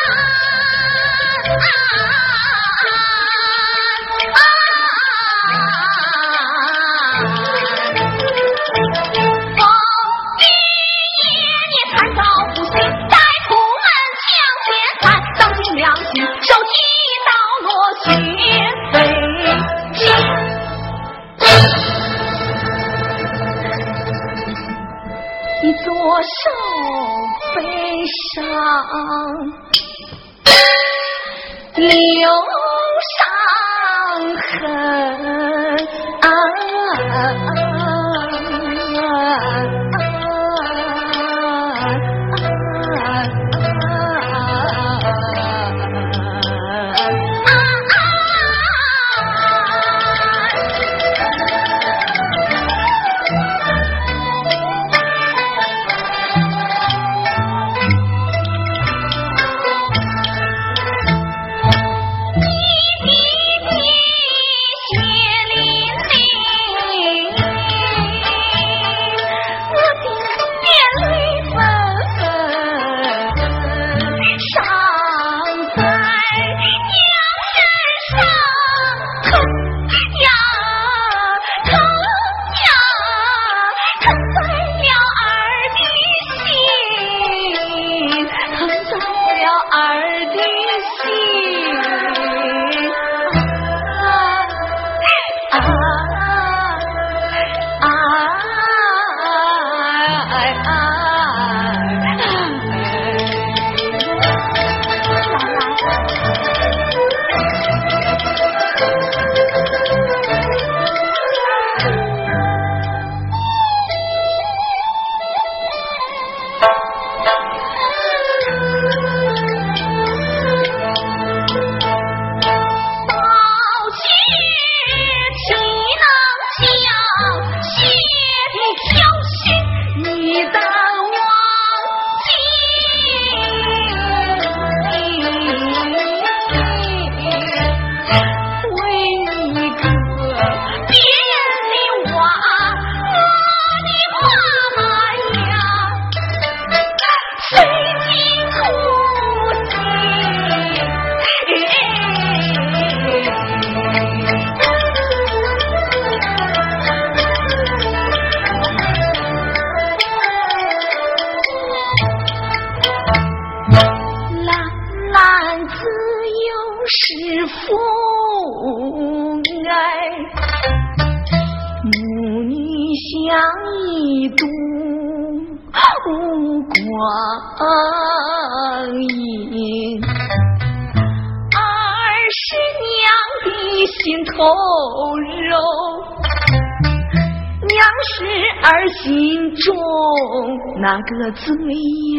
[191.15, 191.55] 个最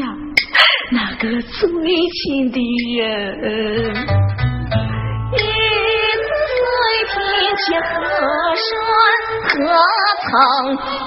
[0.00, 0.04] 呀，
[0.90, 1.62] 那个最
[2.10, 2.58] 亲的
[2.96, 3.94] 人。
[7.16, 7.86] 天前河
[8.56, 8.68] 山
[9.48, 9.48] 何
[10.22, 10.28] 曾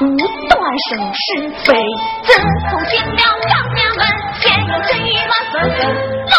[0.07, 0.11] 无
[0.49, 0.53] 断
[0.89, 1.19] 生是
[1.63, 1.67] 非？
[2.23, 2.27] 自
[2.69, 4.01] 从进了丈娘门，
[4.39, 5.93] 前有这一乱纷纷，乱
[6.27, 6.38] 纷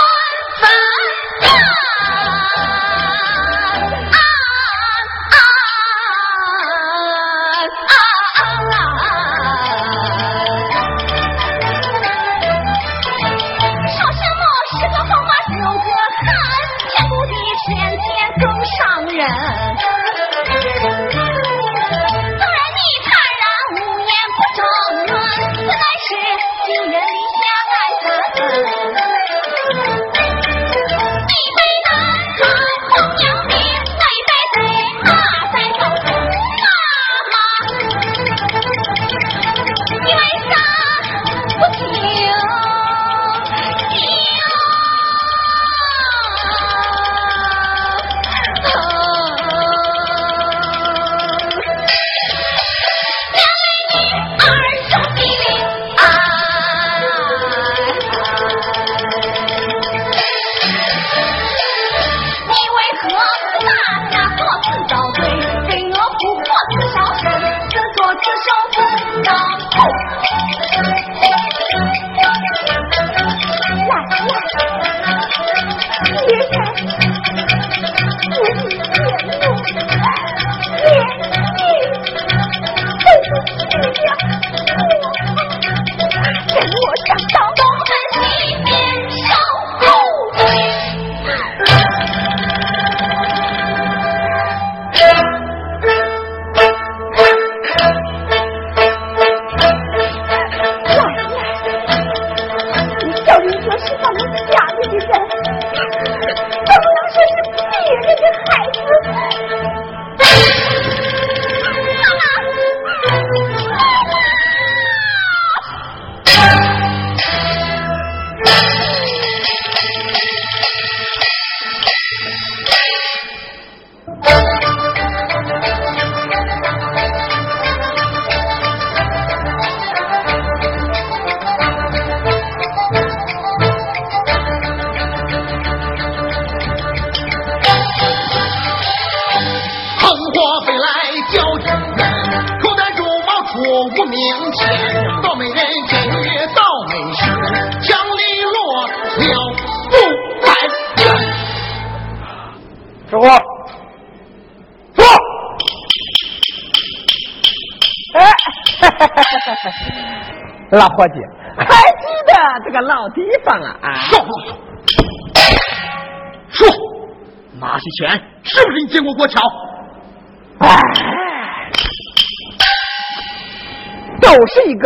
[19.20, 19.49] 老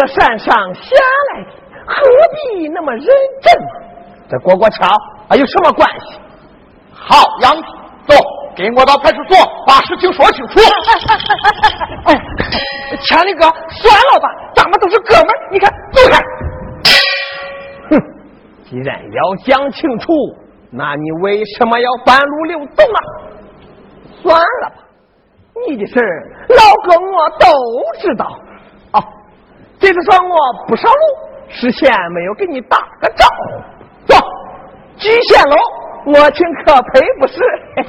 [0.07, 0.91] 山上下
[1.35, 1.51] 来的，
[1.87, 1.95] 何
[2.53, 3.07] 必那么认
[3.43, 3.69] 真呢？
[4.29, 4.87] 这过过桥
[5.29, 6.19] 啊，有什么关系？
[6.93, 7.63] 好样的，
[8.07, 8.15] 走，
[8.57, 9.37] 跟我到派出所
[9.67, 10.61] 把事情说清楚。
[12.07, 12.15] 哎，
[13.03, 14.29] 强力哥，算了吧。
[14.55, 16.19] 咱们都是哥们儿，你看，走开！
[17.91, 18.01] 哼，
[18.65, 20.13] 既然要讲清楚，
[20.71, 23.01] 那你为什么要半路溜走啊？
[24.23, 24.77] 算了吧，
[25.69, 27.47] 你的事儿老哥我都
[28.01, 28.39] 知道。
[29.85, 30.37] 哦，这次算我
[30.67, 30.99] 不上路，
[31.51, 33.61] 事先没有给你打个招呼。
[34.07, 34.17] 走，
[34.97, 35.57] 聚仙楼，
[36.07, 37.37] 我请客赔不是？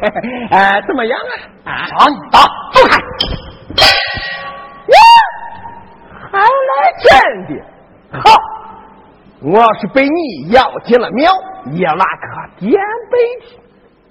[0.51, 1.17] 哎，怎么样
[1.63, 1.71] 啊？
[1.71, 2.39] 啊，上打，
[2.73, 2.97] 走开！
[4.87, 4.97] 呀！
[6.31, 6.47] 还来
[7.01, 7.63] 真的，
[8.19, 8.35] 好！
[9.41, 11.31] 我要是被你要进了庙，
[11.71, 12.03] 也拉个
[12.59, 12.71] 垫
[13.09, 13.55] 背的，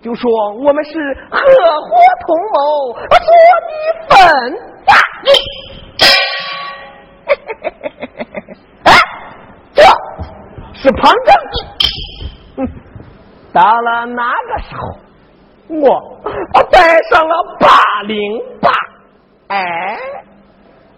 [0.02, 0.92] 就说我们是
[1.30, 1.96] 合伙
[2.26, 3.04] 同谋做
[3.68, 3.72] 你
[4.08, 4.16] 分
[4.54, 4.62] 子。
[8.84, 8.92] 哎，
[9.74, 9.82] 这
[10.74, 11.34] 是旁证。
[12.56, 12.68] 嗯，
[13.52, 14.80] 到了那个时候，
[15.68, 16.20] 我
[16.54, 16.78] 我带
[17.10, 18.70] 上了八零八，
[19.48, 19.98] 哎。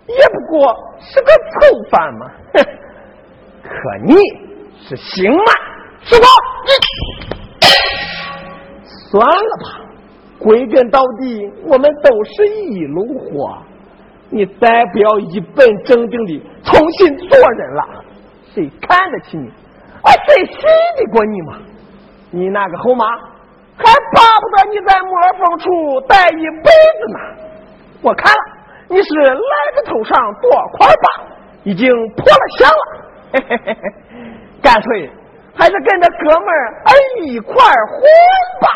[0.08, 2.64] 也不过是个臭饭嘛，哼！
[3.64, 3.68] 可
[4.04, 4.14] 你
[4.80, 5.44] 是行吗？
[6.02, 6.26] 是吧？
[9.10, 9.80] 算了吧，
[10.38, 13.58] 归根到底，我们都是一路货，
[14.36, 18.04] 你再不要一本正经的重新做人了。
[18.54, 19.48] 谁看得起你？
[19.48, 20.60] 啊，谁信
[20.98, 21.58] 得过你吗？
[22.30, 23.06] 你那个后妈
[23.78, 27.18] 还巴不得你在磨坊处待一辈子呢。
[28.02, 28.40] 我看了，
[28.88, 29.32] 你是赖
[29.74, 31.24] 子头上多块疤，
[31.64, 32.76] 已经破了相了。
[33.32, 33.90] 嘿嘿嘿嘿，
[34.60, 35.10] 干脆
[35.54, 36.92] 还是跟着哥们儿
[37.22, 38.02] 一块混
[38.60, 38.68] 吧。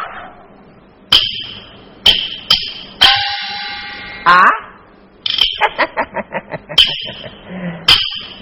[4.25, 4.45] 啊！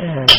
[0.00, 0.26] 嗯。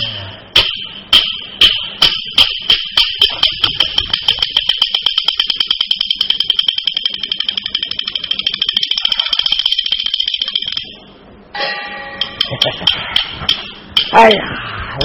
[14.12, 14.44] 哎呀，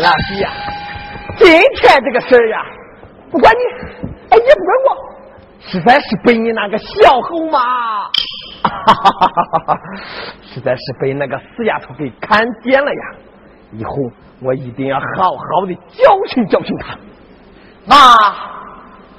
[0.02, 0.50] 老弟呀，
[1.36, 1.62] 今天
[2.02, 2.64] 这个事儿呀，
[3.30, 3.58] 不管你，
[4.30, 4.96] 哎，也不管我，
[5.60, 8.10] 实在是被你那个小猴马，哈哈哈哈哈，
[10.42, 13.02] 实在是被那个死丫头给看见了呀！
[13.72, 13.92] 以后
[14.40, 16.96] 我一定要好好的教训教训他。
[17.86, 17.94] 那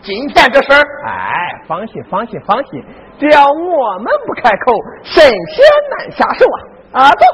[0.01, 2.84] 今天这事儿，哎，放心放心放心，
[3.19, 4.73] 只要我们不开口，
[5.03, 5.65] 神仙
[5.97, 6.45] 难下手
[6.93, 7.03] 啊！
[7.03, 7.26] 啊，走。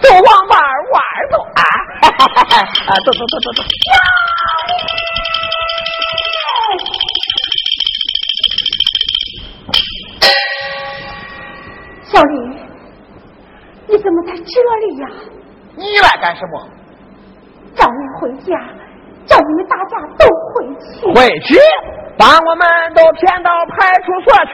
[0.00, 0.56] 走网吧
[0.92, 1.00] 玩
[1.30, 1.62] 走啊！
[2.88, 3.62] 啊，走走走走走。
[14.54, 15.08] 这里呀？
[15.76, 16.68] 你来干什么？
[17.74, 18.56] 叫你回家，
[19.26, 21.04] 叫你们大家都回去。
[21.12, 21.58] 回去，
[22.16, 22.64] 把我们
[22.94, 24.52] 都骗到派出所去。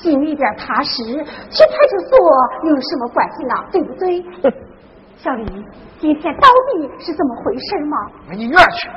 [0.00, 2.18] 心里边踏实，去派出所
[2.64, 3.54] 有什么关系呢？
[3.70, 4.24] 对不对？
[5.18, 5.44] 小李，
[5.98, 7.96] 今天到底是怎么回事吗？
[8.30, 8.88] 你院去！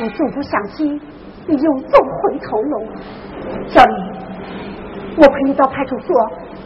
[0.00, 1.00] 我总不相信
[1.46, 2.86] 你又走回头路。
[3.68, 4.17] 小李，
[5.20, 6.14] 我陪你到派出所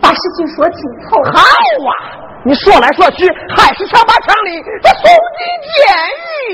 [0.01, 1.09] 把事情说清楚。
[1.33, 1.43] 好啊！
[2.45, 3.27] 你说来说去
[3.57, 5.03] 还是想把厂里这送
[5.39, 5.77] 进监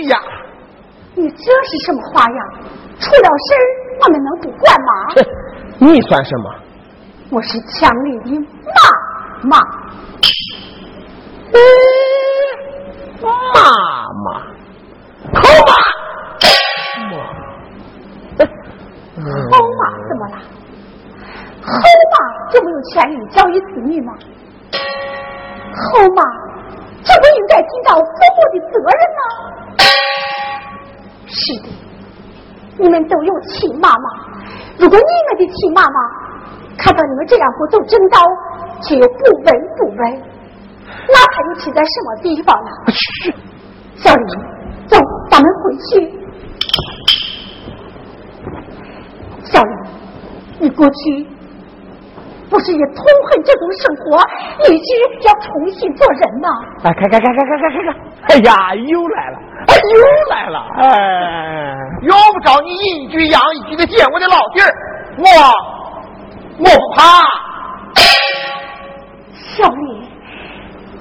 [0.03, 0.21] 狱呀？
[1.15, 2.41] 你这是什么话呀？
[3.01, 3.61] 出了事儿。
[4.01, 4.91] 我们能不管吗？
[5.79, 6.55] 你算什么？
[7.31, 8.31] 我是强里的
[9.43, 9.59] 妈妈。
[13.21, 13.27] 妈
[14.25, 14.27] 妈，
[15.35, 15.71] 后妈，
[19.51, 20.37] 后妈怎么了？
[21.69, 21.77] 后
[22.13, 22.17] 妈
[22.51, 24.15] 就没有权利教育子女吗？
[25.75, 26.23] 后妈
[27.05, 29.21] 就不应该尽到父母的责任吗？
[31.27, 31.69] 是的。
[32.81, 34.09] 你们都有亲妈妈，
[34.79, 36.01] 如果你们的亲妈妈
[36.79, 38.19] 看到你们这样不走正道，
[38.81, 39.47] 却又不闻
[39.77, 40.23] 不问，
[41.09, 42.71] 那他又气在什么地方呢？
[43.97, 44.25] 小李，
[44.87, 44.97] 走，
[45.29, 46.13] 咱们回去。
[49.45, 49.75] 小李，
[50.61, 51.27] 你过去。
[52.51, 54.17] 不是也痛恨这种生活，
[54.69, 54.87] 立志
[55.27, 56.49] 要重新做人吗？
[56.85, 57.95] 哎，看看看看看看看看！
[58.29, 59.39] 哎呀，又来了，
[59.69, 60.01] 哎，又
[60.31, 60.59] 来了！
[60.77, 60.87] 哎，
[62.03, 64.69] 用不着你一句样一句的揭我的老弟儿，
[65.19, 65.25] 我
[66.59, 67.03] 我不怕。
[69.35, 70.09] 小李，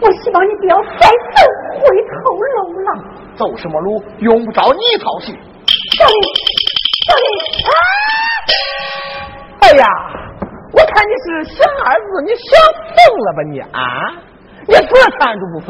[0.01, 1.79] 我希望你不要再走回
[2.11, 2.89] 头路了。
[3.35, 4.03] 走什么路？
[4.19, 5.37] 用不着你操心。
[5.97, 6.11] 小李，
[7.05, 7.25] 小李
[7.69, 7.71] 啊！
[9.61, 9.85] 哎呀！
[10.73, 11.25] 我看你是
[11.55, 12.47] 想儿子，你想
[12.93, 13.79] 疯了吧你啊！
[14.67, 14.89] 你死
[15.19, 15.69] 缠住不放。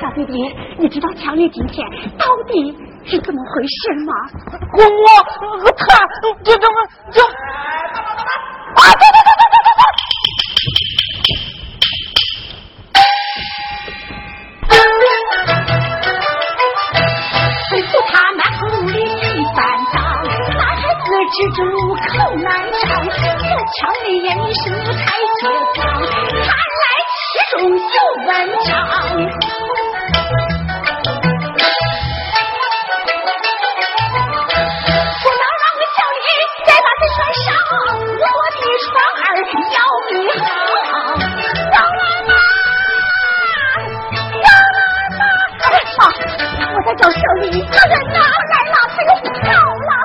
[0.00, 0.32] 小弟弟，
[0.78, 1.86] 你知道强烈今天
[2.18, 4.12] 到底是怎么回事吗？
[4.76, 5.84] 我我他
[6.42, 6.74] 这怎么
[7.12, 7.22] 这？
[7.22, 7.28] 啊！
[8.98, 9.80] 走走走
[21.28, 21.60] 蜘蛛
[21.94, 23.20] 口难墙这
[23.76, 24.64] 墙的人生
[24.96, 25.04] 才
[25.36, 25.40] 心
[25.76, 26.08] 慌看
[26.80, 27.20] 来其
[27.50, 28.28] 中有文
[28.64, 28.68] 章
[35.20, 36.26] 不能让小你
[36.64, 37.46] 再把这船上
[38.16, 38.24] 我
[38.56, 38.90] 的船
[39.20, 39.36] 儿
[39.76, 39.78] 要
[40.08, 40.12] 一
[40.88, 40.92] 好
[41.70, 42.32] 要来吗
[44.40, 44.80] 要来
[45.18, 45.22] 吗
[45.68, 45.78] 哎
[46.64, 48.16] 我在找小林他人呢
[48.48, 49.52] 来了他又不了
[49.90, 50.00] 啊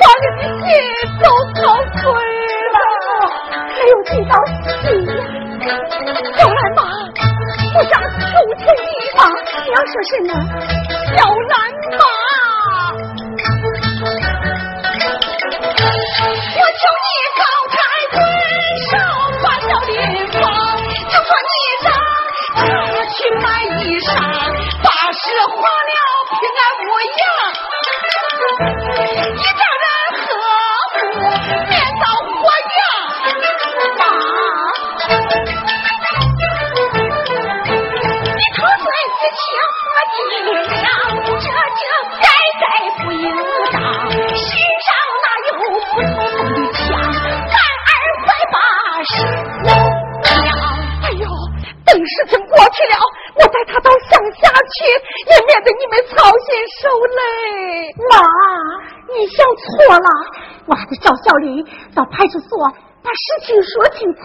[0.00, 0.66] 把你的心
[1.22, 1.58] 都操
[1.96, 2.02] 碎
[2.74, 2.76] 了，
[3.68, 4.32] 还有听到
[4.82, 5.10] 心呀！
[6.36, 6.80] 小兰妈，
[7.74, 8.22] 我想求
[8.58, 9.20] 求你吗？
[9.64, 10.30] 你要说什么？
[11.16, 11.18] 小
[11.50, 11.52] 兰
[11.98, 12.02] 妈，
[16.56, 17.06] 我求你
[17.38, 17.74] 高抬
[18.12, 18.16] 贵
[18.90, 18.92] 手，
[19.42, 19.92] 把小林
[20.32, 20.42] 放，
[21.08, 21.52] 就说你
[21.84, 21.86] 让
[22.92, 24.08] 我去买衣裳。
[25.16, 25.94] 是花了
[26.28, 26.90] 平安无
[27.22, 27.24] 恙，
[29.30, 29.38] 一
[61.94, 62.58] 到派出所
[63.02, 64.20] 把事情说清楚。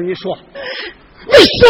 [0.00, 0.36] 你说，
[1.26, 1.68] 你说，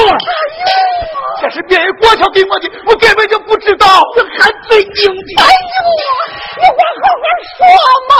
[1.41, 3.87] 这是别人过桥给我的，我根本就不知道。
[4.15, 5.35] 这还最经济。
[5.37, 5.49] 哎呦，
[6.61, 7.25] 你快好好
[7.59, 7.61] 说
[8.09, 8.15] 嘛！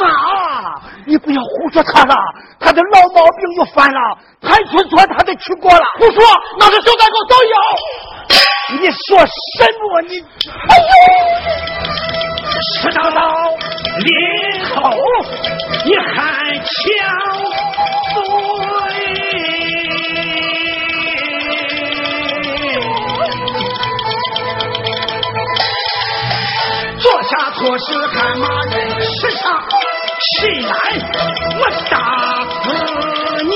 [0.00, 2.14] 妈，你不要胡说他了，
[2.58, 4.18] 他的老毛病又犯了。
[4.40, 5.84] 派出所他都去过了。
[5.98, 6.24] 胡说，
[6.58, 7.56] 那是小三狗都有。
[8.80, 9.26] 你说什
[9.78, 10.00] 么？
[10.08, 10.18] 你，
[10.68, 10.84] 哎呦，
[12.80, 13.20] 石长老，
[13.98, 14.80] 林后，
[27.62, 28.44] 做下错事还骂
[28.74, 29.54] 人，世上
[30.34, 30.74] 谁来
[31.60, 31.94] 我打
[32.50, 32.60] 死
[33.44, 33.54] 你？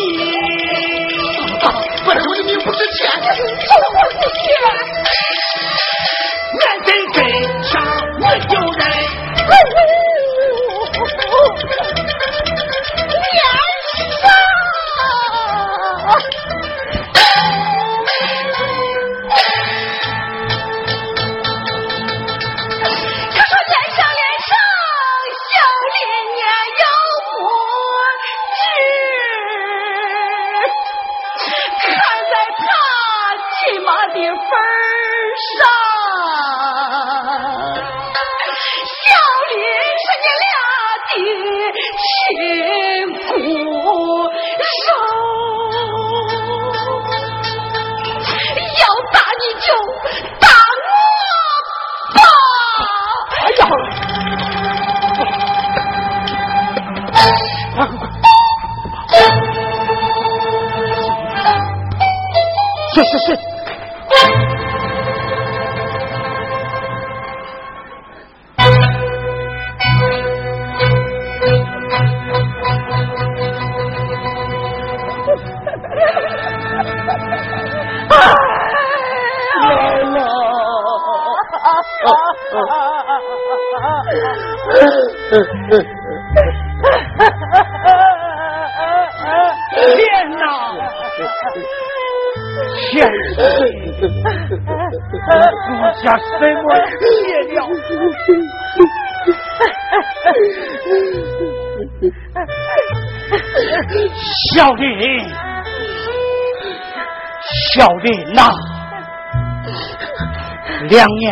[2.07, 4.47] 本我的命不值钱，救我不值钱，
[6.63, 7.19] 俺真跟
[7.65, 7.73] 上
[8.21, 8.57] 我有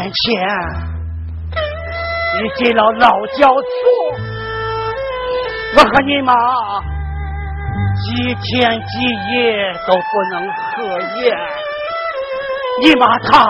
[0.05, 0.23] 两年前
[2.37, 3.09] 你进了劳
[3.39, 3.63] 教所，
[5.77, 6.35] 我和你妈
[8.03, 9.01] 几天几
[9.33, 11.25] 夜都不能合眼，
[12.83, 13.47] 你妈她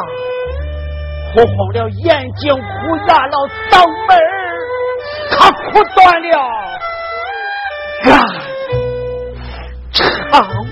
[1.34, 2.60] 哭红了眼睛，哭
[3.08, 3.36] 哑了
[3.70, 3.72] 嗓
[4.06, 4.16] 门
[5.32, 6.30] 她哭断了
[8.04, 8.06] 肝
[9.90, 10.63] 肠。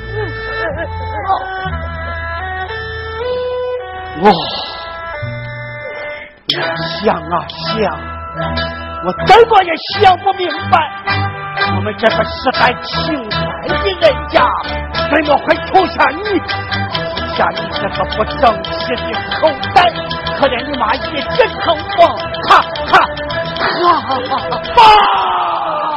[7.02, 7.90] 想啊想，
[9.04, 10.74] 我怎么也想不明白。
[11.74, 14.40] 我们这个时代清白的人家，
[15.10, 16.38] 怎么会出现你？
[17.34, 19.02] 下你这个不争气的
[19.40, 19.76] 口袋？
[20.38, 20.96] 可怜你妈一
[21.34, 21.98] 直成风，
[22.48, 22.50] 哈
[22.86, 24.14] 哈哈！
[24.76, 24.80] 爸，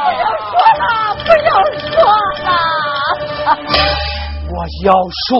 [0.02, 0.82] 不要说了，
[1.24, 1.48] 不要
[1.86, 1.94] 说
[2.42, 2.48] 了。
[4.50, 4.54] 我
[4.84, 4.88] 要
[5.28, 5.30] 说，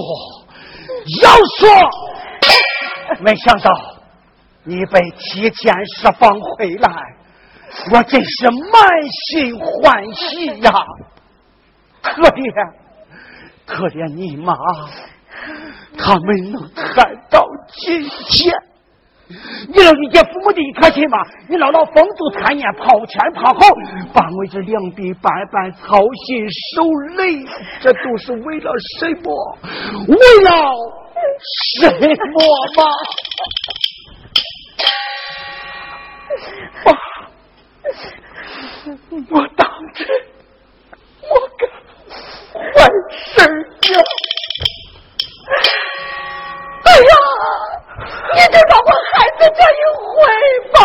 [1.22, 1.26] 要
[1.58, 1.62] 说，
[3.20, 3.68] 没想到
[4.66, 6.90] 你被提前释放回来。
[7.92, 10.72] 我真是满心欢喜呀！
[12.00, 12.72] 可怜，
[13.66, 14.54] 可怜你妈，
[15.98, 18.54] 他们能看到今天。
[19.68, 21.18] 你让你家父母的一颗心吗？
[21.48, 23.60] 你姥姥风烛残年，跑前跑后，
[24.14, 26.84] 把我这两鬓斑斑操心受
[27.16, 27.44] 累，
[27.80, 29.58] 这都是为了什么？
[30.06, 30.14] 为
[30.44, 30.50] 了
[31.74, 31.90] 什
[32.30, 32.38] 么
[32.76, 32.84] 吗？
[36.84, 36.94] 爸。
[39.30, 40.06] 我当真，
[41.22, 41.60] 我干
[42.52, 42.84] 坏
[43.24, 43.40] 事
[43.92, 43.96] 呀！
[46.84, 47.12] 哎呀，
[48.34, 50.14] 你就让我孩子这一回
[50.72, 50.76] 吧。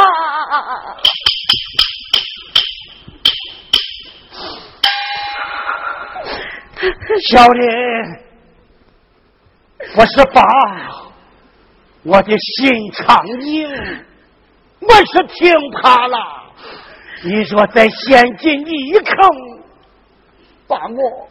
[7.30, 7.62] 小林，
[9.98, 10.42] 我是爸，
[12.04, 13.70] 我的心肠硬，
[14.80, 16.41] 我是听他了。
[17.24, 19.16] 你说再陷进一坑，
[20.68, 21.30] 把我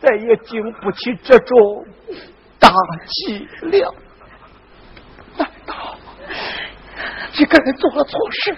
[0.00, 1.86] 再也经不起这种
[2.58, 2.68] 打
[3.06, 3.94] 击了。
[5.36, 5.96] 难道
[7.34, 8.56] 一个人做了错事，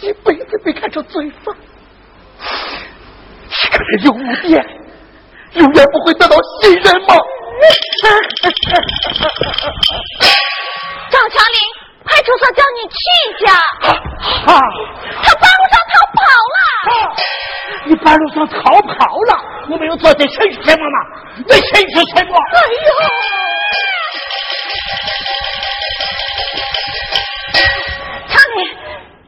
[0.00, 1.54] 一辈子被看成罪犯？
[3.50, 4.66] 一个人有污点，
[5.54, 7.14] 永远不会得到信任吗？
[11.10, 11.75] 赵强林。
[12.06, 12.96] 派出所叫你去
[13.28, 13.52] 一下。
[14.46, 14.54] 啊！
[15.22, 16.18] 他半路上逃跑
[16.54, 16.58] 了。
[17.84, 18.94] 你半路上逃跑
[19.28, 19.32] 了？
[19.68, 20.98] 我没有做这神是什么吗？
[21.46, 22.32] 那神是什么？
[22.36, 22.90] 哎呦！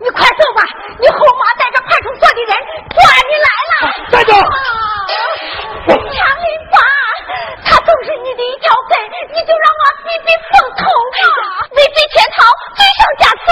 [0.00, 0.62] 你快走吧！
[1.00, 2.54] 你后妈带着派出所的人
[2.94, 3.74] 抓你来了。
[4.10, 4.30] 站住！
[5.88, 6.78] 长林爸，
[7.64, 8.94] 他都是你的一条根，
[9.34, 11.18] 你就让我避避风头吧。
[11.72, 12.38] 畏罪潜逃，
[12.76, 13.50] 罪上加罪。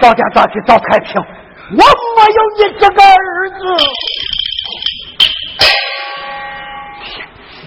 [0.00, 1.22] 早点抓去找太平，
[1.70, 3.62] 我没有你这个儿子。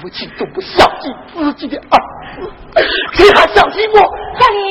[0.01, 1.97] 父亲都不相信自己的儿
[2.35, 2.51] 子，
[3.13, 3.97] 谁还相信我？
[4.39, 4.61] 小林，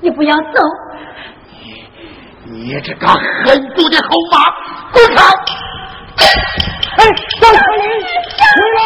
[0.00, 0.60] 你不要走。
[2.56, 4.38] 你你这个狠毒的后妈，
[4.90, 5.22] 滚开！
[6.96, 7.04] 哎，
[7.38, 8.80] 小林，回来，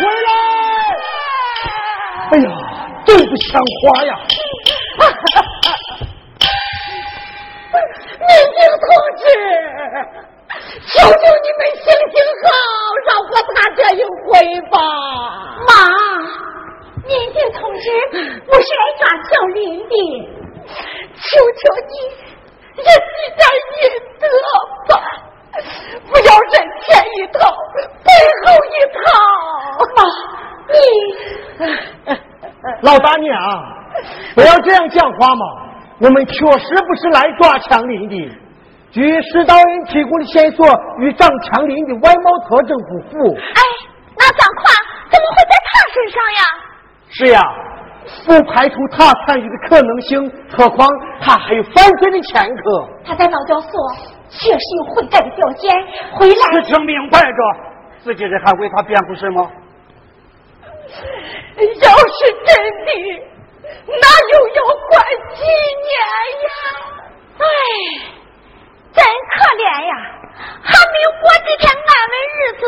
[0.00, 0.28] 回来！
[2.30, 2.48] 哎呀！
[3.04, 4.16] 对不像话呀！
[8.20, 8.26] 民
[8.56, 8.82] 警同
[9.20, 9.22] 志，
[10.86, 12.48] 求求你们行行好，
[13.04, 14.32] 饶过他这一回
[14.70, 14.74] 吧！
[15.68, 15.70] 妈，
[17.06, 17.84] 民警同志，
[18.48, 19.92] 我是来抓小林的，
[21.20, 21.92] 求求你，
[22.76, 22.88] 也积
[23.36, 23.76] 点阴
[24.20, 24.24] 德
[24.88, 24.92] 吧，
[26.10, 26.86] 不要人前
[27.16, 27.38] 一套，
[28.02, 28.08] 背
[28.42, 28.96] 后一套。
[29.96, 29.98] 妈，
[30.72, 30.74] 你。
[32.80, 33.32] 老大娘，
[34.34, 35.44] 不要这样讲话嘛！
[36.00, 38.14] 我们确实不是来抓强林的。
[38.90, 40.66] 据石道人提供的线索，
[40.98, 43.36] 与张强林的外貌特征不符。
[43.36, 43.60] 哎，
[44.16, 44.74] 那赃款
[45.10, 46.42] 怎么会在他身上呀？
[47.10, 47.40] 是呀，
[48.26, 50.30] 不排除他参与的可能性。
[50.50, 50.88] 何况
[51.20, 52.88] 他还有犯罪的前科。
[53.04, 53.70] 他在劳教所
[54.28, 55.70] 确实有混改的表现。
[56.12, 57.38] 回来，事情明摆着，
[58.02, 59.50] 自己人还为他辩护什么？
[61.56, 62.54] 要是真
[62.84, 62.90] 的，
[63.86, 64.92] 那又要关
[65.34, 65.92] 几年
[66.44, 66.48] 呀？
[67.38, 67.44] 哎，
[68.92, 69.92] 真可怜呀！
[70.62, 72.62] 还没有过几天安稳日子，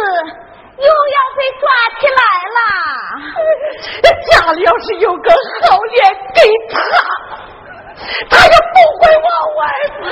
[0.78, 1.64] 又要被抓
[2.00, 2.20] 起来
[2.56, 2.58] 了。
[4.28, 5.96] 家里要是有个好脸
[6.34, 6.40] 给
[6.70, 6.74] 他，
[8.28, 9.60] 他也不会往外
[10.02, 10.04] 跑。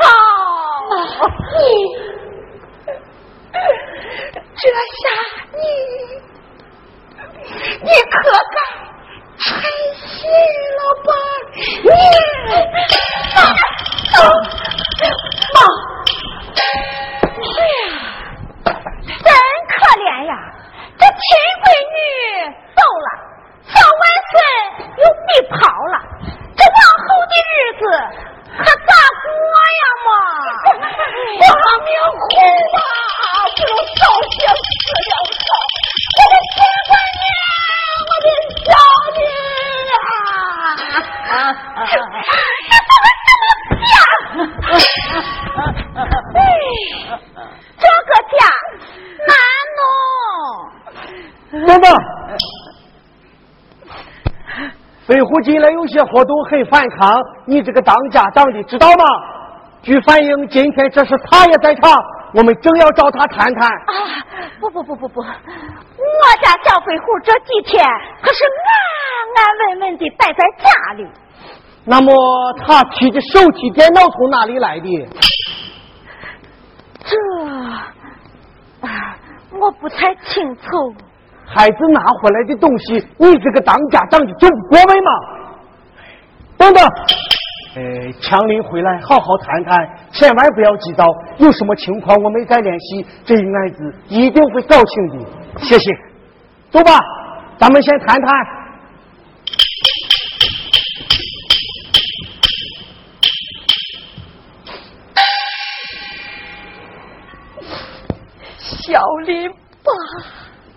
[1.59, 1.59] 你，
[4.57, 5.03] 这下
[5.53, 5.59] 你。
[7.83, 8.15] 你可
[8.55, 8.57] 该
[9.39, 9.47] 开
[9.95, 10.09] 心
[10.77, 11.09] 了吧？
[11.55, 11.89] 你
[13.35, 13.37] 妈，
[15.55, 15.57] 妈，
[16.57, 16.61] 哎
[17.59, 17.69] 呀，
[19.23, 19.29] 这
[19.81, 20.33] 可怜呀
[20.99, 21.19] 这亲
[21.63, 21.99] 闺女
[22.75, 23.09] 走了
[23.67, 24.35] 小外孙
[24.99, 25.57] 又被跑
[25.87, 25.97] 了
[26.57, 27.83] 这往后的日子
[28.59, 28.93] 可咋
[29.25, 29.29] 过
[29.81, 30.11] 呀嘛？
[31.43, 31.51] 我
[31.85, 31.91] 命
[32.21, 32.25] 苦
[55.35, 59.05] 飞虎进来有些活动很反抗，你这个当家长的知道吗？
[59.83, 61.93] 据反映，今天这是他也在场，
[62.35, 63.69] 我们正要找他谈谈。
[63.69, 64.23] 啊，
[64.61, 65.27] 不不不不不，我
[66.41, 67.85] 家小飞虎这几天
[68.23, 68.45] 可是
[69.35, 71.07] 安安稳稳的待在家里。
[71.85, 72.15] 那么
[72.65, 75.09] 他提的手提电脑从哪里来的？
[77.05, 77.17] 这
[78.87, 79.17] 啊，
[79.51, 80.95] 我不太清楚。
[81.55, 85.11] 孩子拿回来的东西，你这个当家长的就不过问吗？
[86.57, 86.85] 等等。
[87.77, 91.05] 呃，强林回来，好好谈谈，千万不要急躁。
[91.39, 93.07] 有什么情况，我们再联系。
[93.25, 95.27] 这一案子一定会搞清的。
[95.59, 95.91] 谢谢。
[96.71, 96.99] 走吧，
[97.57, 98.31] 咱们先谈谈。
[108.59, 109.57] 小林吧，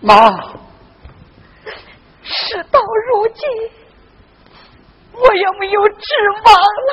[0.00, 0.67] 妈。
[2.48, 3.46] 事到如今。
[5.20, 6.04] 我也没有指
[6.44, 6.54] 望
[6.86, 6.90] 了，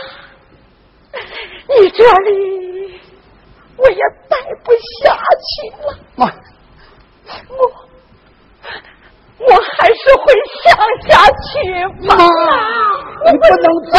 [1.70, 3.00] 你这里
[3.78, 5.16] 我也待不下
[5.46, 5.86] 去了。
[6.16, 6.26] 妈，
[7.50, 7.58] 我
[9.38, 10.34] 我还是回
[10.64, 10.66] 想
[11.08, 11.54] 下去。
[12.08, 12.16] 妈，
[13.26, 13.96] 你不能走。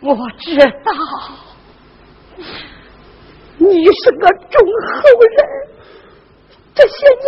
[0.00, 0.92] 我知道
[3.56, 5.00] 你是个忠厚
[5.30, 5.36] 人，
[6.74, 7.26] 这些年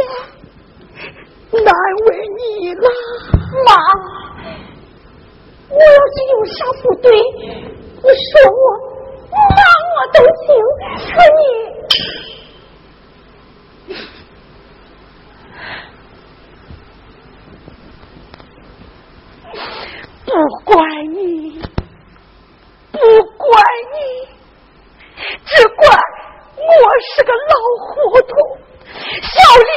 [1.63, 1.73] 难
[2.07, 2.09] 为
[2.39, 2.89] 你了，
[3.67, 3.69] 妈。
[5.71, 8.55] 我要是有啥不对，你说我，
[9.33, 9.39] 骂
[9.91, 10.47] 我都行。
[11.15, 11.43] 可你，
[20.27, 20.29] 不
[20.65, 20.73] 怪
[21.13, 21.19] 你，
[22.93, 22.99] 不
[23.37, 23.51] 怪
[23.93, 23.97] 你，
[25.45, 25.79] 只怪
[26.57, 26.63] 我
[27.15, 28.33] 是个老糊涂，
[29.23, 29.33] 小
[29.63, 29.69] 李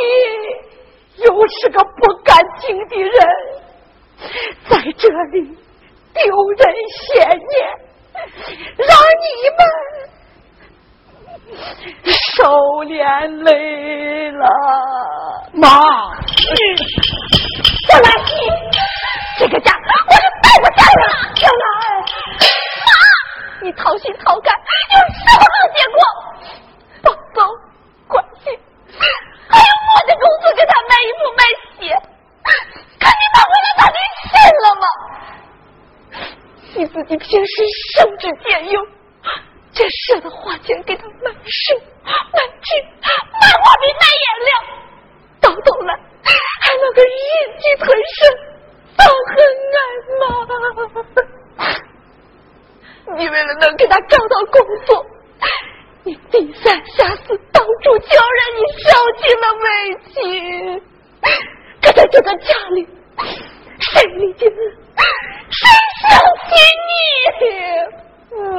[1.25, 3.13] 又是个不干净的人，
[4.69, 5.57] 在这里。
[6.13, 7.37] 丢人现眼，
[8.75, 8.89] 让
[9.21, 9.59] 你们
[12.33, 12.97] 受连
[13.43, 14.43] 累了。
[15.53, 15.69] 妈，
[17.87, 18.11] 小兰，
[19.37, 19.71] 这个家
[20.07, 21.01] 我是待不下了。
[21.35, 21.61] 小兰，
[22.87, 22.89] 妈，
[23.61, 24.51] 你掏心掏肝，
[24.93, 25.99] 有什么好结果？
[27.03, 27.37] 宝宝，
[28.07, 28.57] 关心，
[29.97, 31.41] 我的工作给他卖衣服卖
[31.73, 31.89] 鞋，
[32.99, 33.97] 可你把我的他给
[34.29, 34.29] 信
[34.61, 34.85] 了吗？
[36.75, 37.65] 你自己平时
[37.95, 38.85] 省吃俭用，
[39.73, 42.11] 这舍得花钱给他买书、买
[42.61, 42.69] 纸、
[43.41, 44.49] 买画笔、买颜料，
[45.41, 47.09] 到头来还那个忍
[47.57, 48.29] 气吞声、
[48.97, 49.35] 放很
[49.73, 49.77] 爱
[50.21, 50.23] 吗？
[53.17, 55.03] 你为了能给他找到工作，
[56.07, 59.67] 你低三下四、到处叫人，你受尽了委
[60.07, 60.15] 屈。
[61.81, 62.87] 可在这个家里，
[63.77, 64.49] 谁理解？
[65.49, 65.67] 谁
[66.07, 66.09] 相
[66.47, 66.55] 信
[66.87, 66.95] 你，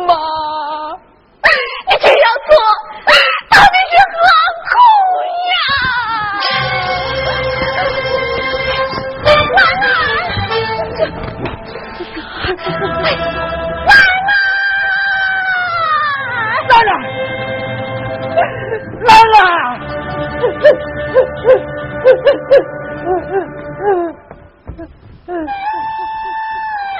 [0.07, 0.13] 妈？
[1.89, 2.53] 你这样做
[3.49, 4.17] 到底是何
[4.69, 4.71] 苦
[5.49, 5.57] 呀？
[9.25, 9.89] 奶奶，
[13.03, 13.03] 奶
[20.39, 20.69] 奶奶。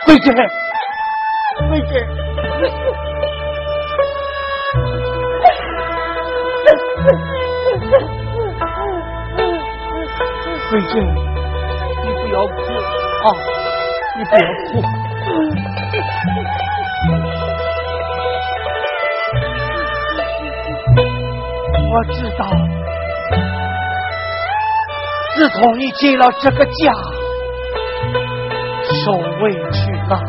[0.07, 0.25] 回去，
[1.71, 1.91] 回去，
[10.71, 10.93] 回去，
[12.05, 12.57] 你不要哭
[13.25, 13.27] 啊！
[14.17, 14.69] 你不要哭。
[21.91, 22.41] 我知道，
[25.39, 26.93] 自从你进了这个家，
[29.05, 30.21] 受委屈了。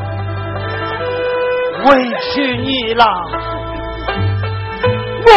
[1.85, 1.89] 委
[2.21, 3.03] 屈你了，
[5.25, 5.29] 我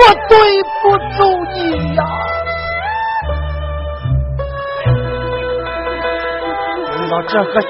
[0.00, 0.34] 我对
[0.82, 1.22] 不住
[1.54, 1.60] 你
[1.94, 2.02] 呀！
[6.98, 7.68] 为了这个家，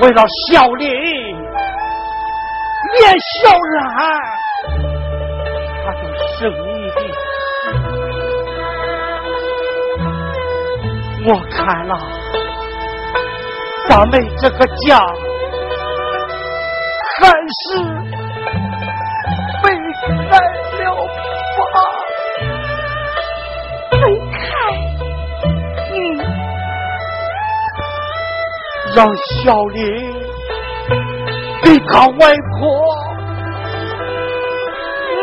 [0.00, 0.88] 为了小林，
[2.94, 4.13] 连小兰，
[11.26, 11.94] 我看了。
[13.88, 14.98] 咱们这个家
[17.16, 17.62] 还是
[19.62, 19.64] 分
[20.02, 20.38] 开
[20.78, 20.84] 了
[21.72, 21.76] 吧？
[23.90, 23.92] 分
[24.32, 24.36] 开？
[25.92, 25.94] 你
[28.96, 29.32] 让小
[29.66, 29.78] 林
[31.62, 32.22] 给他外
[32.58, 32.60] 婆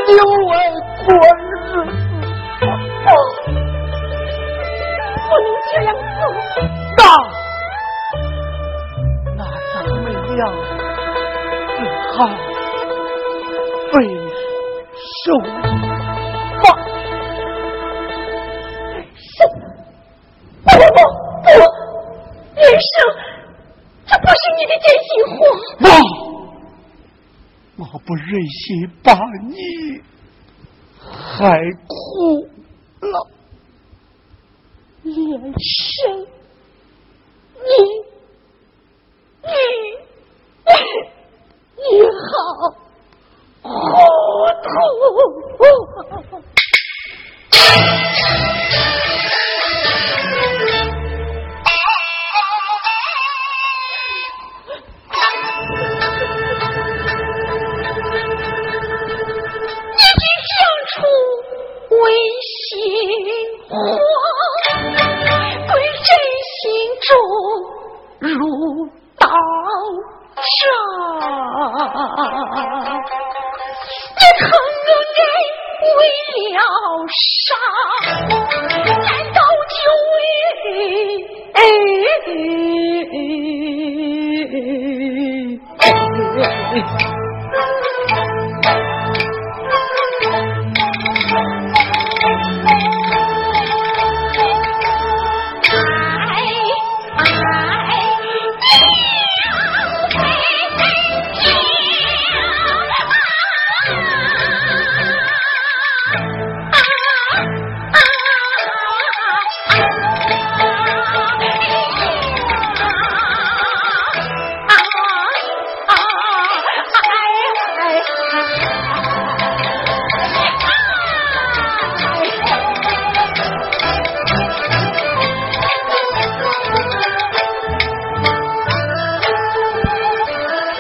[0.08, 0.18] 另
[12.22, 12.28] 只好
[13.92, 13.94] 分
[14.94, 15.34] 手。
[20.64, 21.00] 不不不
[21.42, 21.50] 不，
[22.56, 22.94] 人生
[24.06, 25.40] 这不是你的真心话。
[27.78, 28.62] 我我不忍心
[29.04, 29.08] 把
[29.48, 29.52] 你
[31.02, 31.58] 害
[31.88, 31.92] 苦
[33.00, 33.14] 了，
[35.02, 35.12] 连
[35.42, 36.28] 生，
[39.44, 39.50] 你
[41.78, 42.08] 你你好
[43.64, 43.68] 糊
[44.64, 44.66] 涂。
[61.92, 61.98] 为
[62.48, 62.80] 心
[63.68, 63.70] 慌，
[65.68, 66.10] 对人
[66.48, 66.60] 心
[67.02, 67.10] 中
[68.20, 68.30] 如
[69.20, 69.28] 刀
[70.42, 70.60] 杀。
[74.18, 74.44] 你疼
[75.16, 75.20] 人
[75.98, 76.00] 为
[76.54, 76.60] 了
[77.08, 77.50] 啥？
[78.80, 79.40] 难道
[79.70, 79.80] 就
[80.14, 80.18] 为？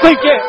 [0.01, 0.40] Thank you.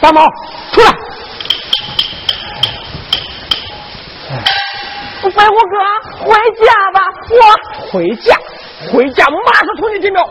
[0.00, 0.24] 大毛，
[0.72, 0.88] 出来！
[5.34, 5.76] 白虎哥，
[6.24, 7.00] 回家吧，
[7.30, 7.36] 我
[7.90, 8.36] 回家，
[8.92, 10.24] 回家，马上从你这庙。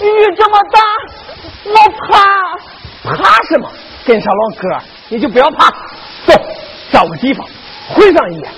[0.00, 0.80] 雨这么大，
[1.64, 1.74] 我
[2.06, 3.14] 怕。
[3.14, 3.70] 怕什么？
[4.04, 5.70] 跟上老哥，你就不要怕。
[6.26, 6.34] 走，
[6.90, 7.46] 找个地方，
[7.94, 8.48] 回上一夜。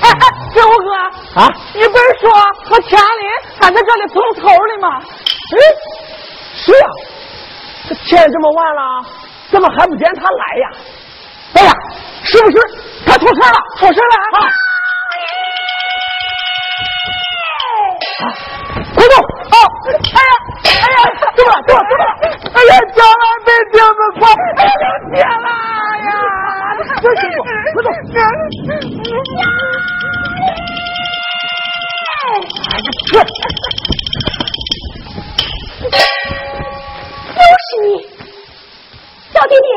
[0.00, 0.12] 哎哎，
[0.54, 0.92] 飞虎哥
[1.40, 2.30] 啊，你不是说
[2.64, 3.06] 和田里
[3.60, 4.88] 还在这里碰头的吗？
[5.00, 5.58] 哎，
[6.54, 7.19] 是呀，这
[7.94, 9.04] 天这么晚了，
[9.50, 10.70] 怎么还不见他来呀？
[11.54, 11.72] 哎呀，
[12.22, 12.56] 是不是
[13.06, 13.58] 他出事了？
[13.78, 14.14] 出事了！
[14.38, 14.38] 啊！
[18.94, 19.14] 快走！
[19.50, 19.56] 啊，
[19.86, 20.32] 哎呀，
[20.64, 20.96] 哎呀，
[21.34, 21.54] 怎么了？
[21.66, 21.82] 怎么了？
[21.88, 22.06] 怎么了？
[22.54, 24.22] 哎呀，脚上被钉子挂，
[24.56, 24.70] 哎呀，
[25.12, 25.48] 天了！
[25.80, 26.10] 哎呀，
[27.00, 27.38] 别辛苦，
[27.74, 27.88] 快走！
[27.90, 28.24] 哎呀，
[37.70, 38.02] 是你，
[39.32, 39.68] 小弟弟，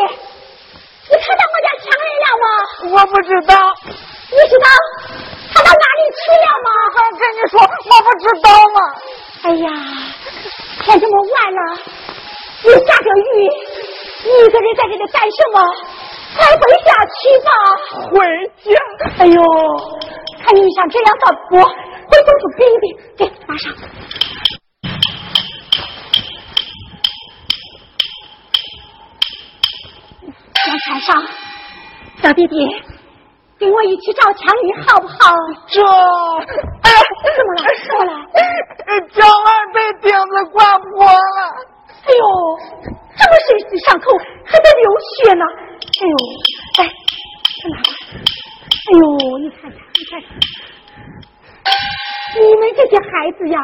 [1.10, 2.46] 你看到我家强人了吗？
[2.90, 3.54] 我不知道，
[3.86, 4.66] 你知道
[5.54, 6.68] 他到哪里去了吗？
[6.90, 8.82] 还跟你说，我不知道吗。
[9.44, 9.70] 哎呀，
[10.82, 11.62] 天这么晚了，
[12.64, 13.46] 又下着雨，
[14.24, 15.62] 你一个人在这里干什么？
[16.36, 17.50] 快回家去吧。
[18.10, 18.18] 回
[18.64, 18.74] 家。
[19.20, 19.40] 哎呦，
[20.44, 23.72] 看你像这样倒不，回公府冰一冰，给马上。
[30.66, 31.24] 杨山上，
[32.22, 32.56] 小弟弟，
[33.60, 35.16] 跟我一起找强女好不好？
[35.68, 36.98] 这，哎呀，
[37.36, 37.64] 怎么了？
[37.84, 38.12] 说了。
[39.14, 41.12] 脚腕被钉子挂破了。
[42.06, 42.24] 哎呦，
[43.18, 44.12] 这么深的伤口
[44.46, 45.46] 还在流血呢。
[46.00, 46.16] 哎呦，
[46.78, 46.82] 来，
[47.60, 47.96] 这拿过来。
[48.88, 49.02] 哎呦，
[49.40, 50.26] 你看看，你看看，
[52.40, 53.60] 你们这些孩子呀，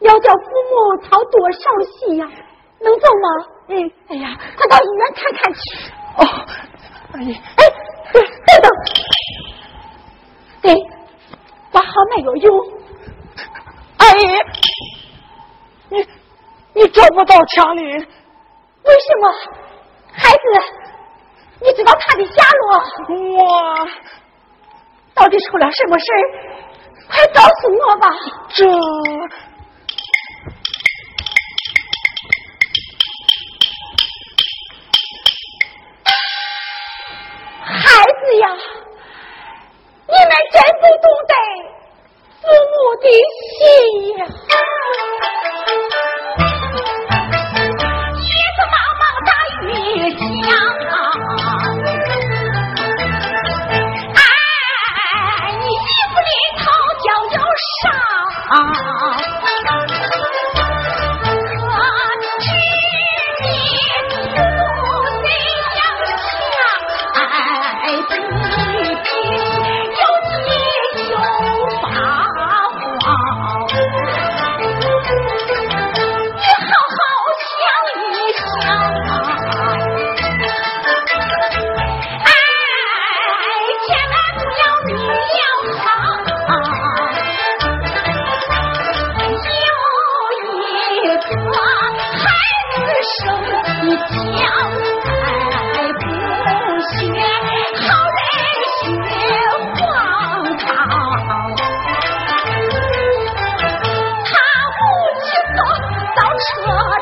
[0.00, 1.60] 要叫父母操多少
[1.98, 2.26] 心呀？
[2.80, 3.28] 能走吗？
[3.68, 5.92] 嗯，哎呀，快到医院看看去。
[6.18, 6.26] 哦，
[7.14, 7.64] 阿姨，哎，
[8.12, 8.22] 等
[8.62, 8.70] 等，
[10.62, 10.74] 对，
[11.72, 12.46] 挂号没有用。
[13.98, 14.26] 阿姨，
[15.90, 16.06] 你
[16.74, 19.32] 你找不到强林，为什么？
[20.12, 20.42] 孩子，
[21.60, 22.82] 你知道他的下落？
[23.36, 23.88] 我
[25.14, 26.06] 到底出了什么事？
[27.08, 28.08] 快告诉我吧！
[28.48, 28.64] 这
[37.88, 38.44] 孩子呀，
[40.06, 41.32] 你们真不懂得
[42.42, 43.04] 父母的
[43.56, 43.60] 心
[44.18, 44.20] 呀！
[48.14, 49.30] 叶子茫茫大
[49.62, 49.66] 雨
[50.14, 50.20] 下，
[54.14, 54.20] 哎，
[55.58, 55.76] 你衣
[56.10, 56.60] 服里头
[57.04, 57.36] 脚就
[57.80, 57.82] 伤。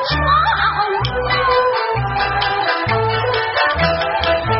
[0.08, 0.16] 窗，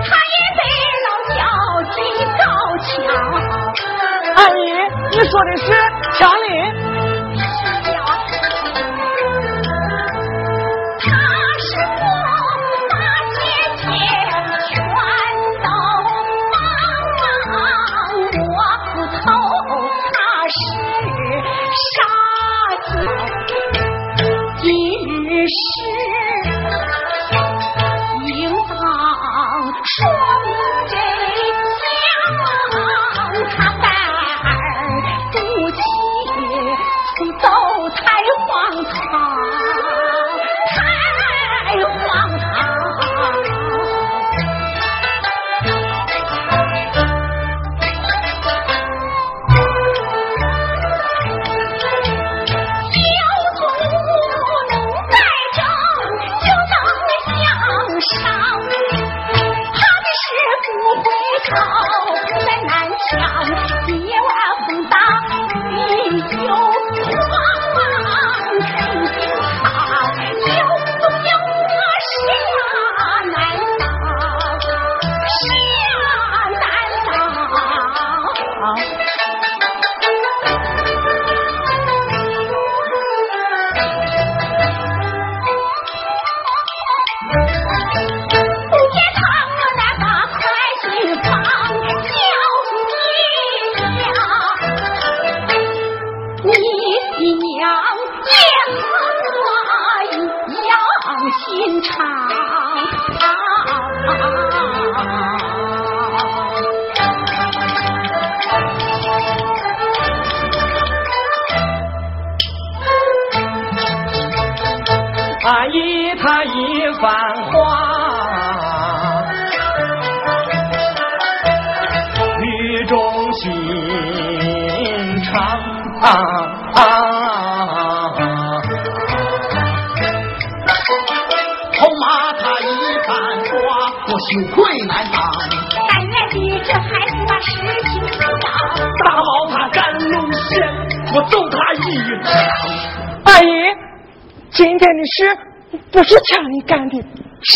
[0.03, 0.61] 他也被
[1.05, 1.35] 老挑
[1.95, 1.97] 进
[2.39, 2.43] 高
[2.85, 2.87] 墙。
[4.37, 4.59] 阿姨，
[5.11, 5.67] 你说的是
[6.19, 6.51] 强林？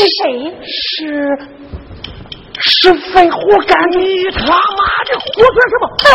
[0.01, 0.25] 是谁？
[0.65, 0.97] 是
[2.63, 3.99] 是飞虎干的。
[3.99, 4.49] 你他妈
[5.05, 5.85] 的胡说什么？
[5.99, 6.09] 走！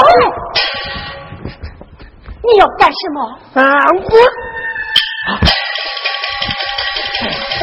[2.41, 3.17] 你要干什么？
[3.61, 3.61] 啊
[4.01, 4.09] 我，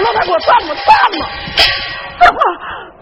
[0.04, 1.26] 老太婆站嘛站嘛！
[2.18, 2.30] 不好，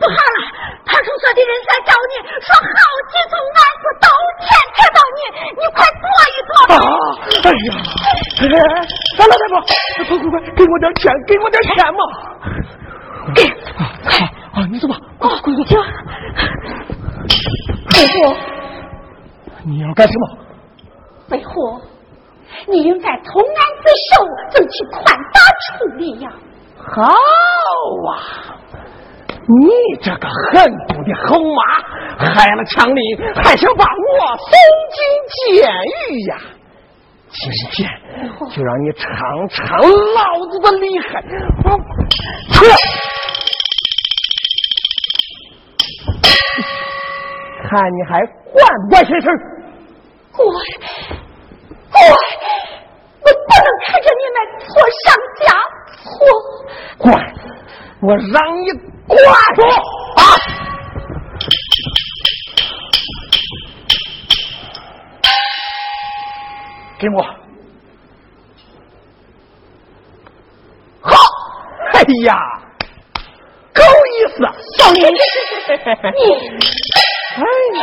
[0.01, 0.41] 不好了！
[0.87, 2.65] 派出所的人在找你，说好
[3.05, 4.09] 几从案子道
[4.41, 5.21] 歉才到你，
[5.61, 6.57] 你快躲一躲。
[6.73, 6.81] 啊！
[7.45, 7.69] 哎呀，
[8.41, 8.49] 哎，
[9.19, 9.69] 哎老太婆，快
[10.09, 12.01] 快快，给我点钱，给我点钱嘛！
[13.35, 13.43] 给，
[13.77, 13.85] 好
[14.53, 15.55] 啊，你走吧，快快快！
[15.65, 15.79] 行。
[17.91, 18.35] 飞虎，
[19.65, 20.39] 你要干什么？
[21.29, 21.81] 飞虎，
[22.67, 26.31] 你应该从案自首，争取宽大处理呀。
[26.77, 27.03] 好
[28.09, 28.11] 啊！
[29.47, 29.69] 你
[30.01, 31.63] 这个狠毒的猴马，
[32.19, 34.51] 害了强林，还想把我送
[34.91, 34.99] 进
[35.59, 35.71] 监
[36.09, 36.37] 狱呀？
[37.33, 37.89] 今天
[38.51, 41.23] 就让你尝尝老子的厉害！
[41.65, 41.69] 我
[42.51, 42.65] 撤！
[47.69, 48.21] 看你还
[48.53, 48.57] 管
[48.89, 49.27] 不管闲事？
[50.33, 50.51] 我我
[53.21, 54.69] 我不能看着你们错
[55.05, 55.07] 上
[55.41, 55.45] 加
[56.03, 56.09] 错。
[56.99, 57.09] 管！
[58.03, 58.65] 我让你
[59.07, 59.15] 管
[59.55, 59.61] 住
[60.17, 60.19] 啊！
[66.99, 67.23] 给我！
[71.03, 71.11] 好！
[71.93, 71.95] 哎
[72.25, 72.60] 呀，够
[74.49, 74.57] 意思！
[74.79, 75.19] 小林，你
[77.37, 77.43] 哎
[77.79, 77.81] 呀，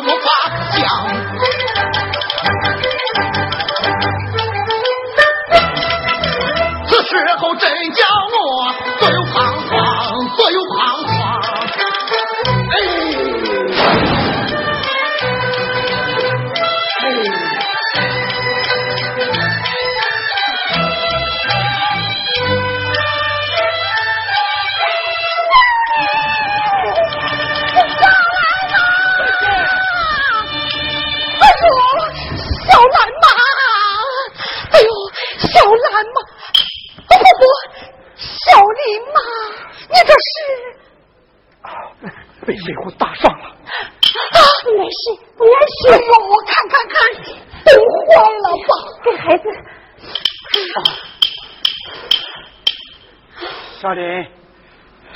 [0.00, 0.99] 我无法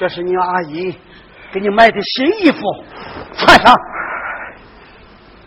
[0.05, 0.95] 这是你阿姨
[1.51, 2.61] 给你买的新衣服，
[3.39, 3.75] 穿上。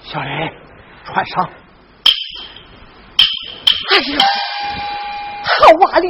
[0.01, 0.31] 小林，
[1.05, 1.43] 穿上。
[3.91, 4.19] 哎呦，
[5.43, 6.07] 好娃哩，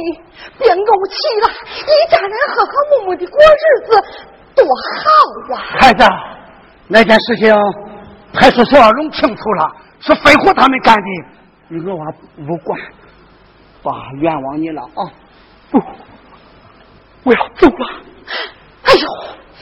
[0.56, 1.46] 别怄气了，
[1.76, 4.00] 一家人和和睦睦的过日子。
[4.56, 5.60] 多好啊！
[5.78, 6.02] 孩子，
[6.86, 7.54] 那件事情
[8.32, 11.02] 派出所弄清楚了，是飞虎他们干的，
[11.68, 12.06] 你我娃
[12.38, 12.80] 无关。
[13.82, 13.92] 爸
[14.22, 15.04] 冤枉你了啊！
[15.70, 15.78] 不，
[17.24, 18.07] 我要走了。
[18.84, 19.06] 哎呦，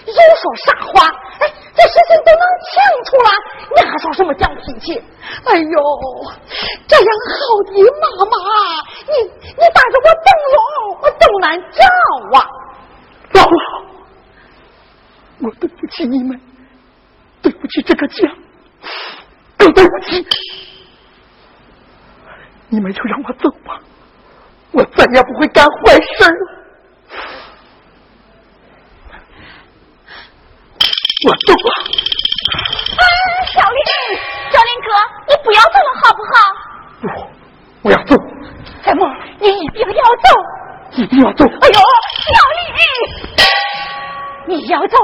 [0.06, 1.06] 又说啥话？
[1.40, 2.74] 哎，这事情都能清
[3.04, 3.28] 楚了，
[3.74, 5.02] 你还说什么犟脾气？
[5.44, 5.76] 哎呦，
[6.86, 8.34] 这样好的妈妈，
[9.06, 10.58] 你你带着我灯笼，
[11.02, 11.82] 我都难找
[12.38, 12.46] 啊！
[13.32, 13.60] 走了。
[15.42, 16.40] 我对不起你们，
[17.42, 18.28] 对不起这个家，
[19.58, 20.26] 更对不起
[22.68, 23.78] 你们，就让我走吧，
[24.72, 26.55] 我再也不会干坏事了。
[31.26, 31.68] 我走了。
[33.52, 33.80] 小林，
[34.52, 34.88] 小林哥，
[35.26, 36.30] 你不要走了好不好？
[37.02, 37.04] 不，
[37.82, 38.14] 我要走。
[38.84, 39.02] 怎么？
[39.40, 40.28] 你一定要走？
[40.92, 41.44] 一定要走。
[41.44, 41.74] 哎呦，
[42.22, 42.38] 小
[44.46, 44.96] 林，你要走？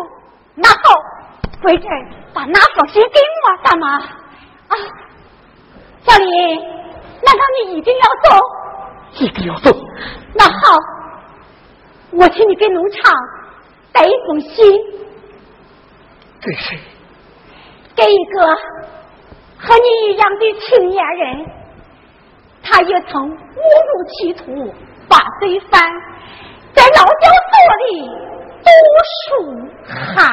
[0.54, 0.94] 那好，
[1.60, 1.88] 回去
[2.32, 4.78] 把那封信给我，大妈啊，
[6.06, 6.60] 小林，
[7.24, 8.38] 难道你一定要走？
[9.14, 9.76] 一定要走。
[10.34, 10.78] 那好，
[12.12, 13.12] 我请你给农场
[13.92, 14.72] 带一封信。
[16.42, 16.78] 给谁？
[17.94, 18.56] 给一个
[19.58, 21.46] 和你一样的青年人，
[22.62, 24.74] 他也曾误入歧途，
[25.08, 25.80] 把罪犯，
[26.74, 27.54] 在老教所
[27.90, 28.10] 里。
[28.64, 28.70] 读
[29.18, 29.20] 书
[29.88, 30.30] 寒，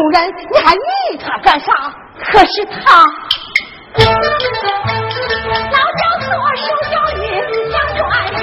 [0.00, 0.16] 主，人
[0.50, 0.80] 你还理
[1.22, 1.70] 他干啥？
[2.32, 3.04] 可是他
[5.70, 7.20] 老教所受教育
[7.70, 8.00] 想赚
[8.32, 8.40] 钱，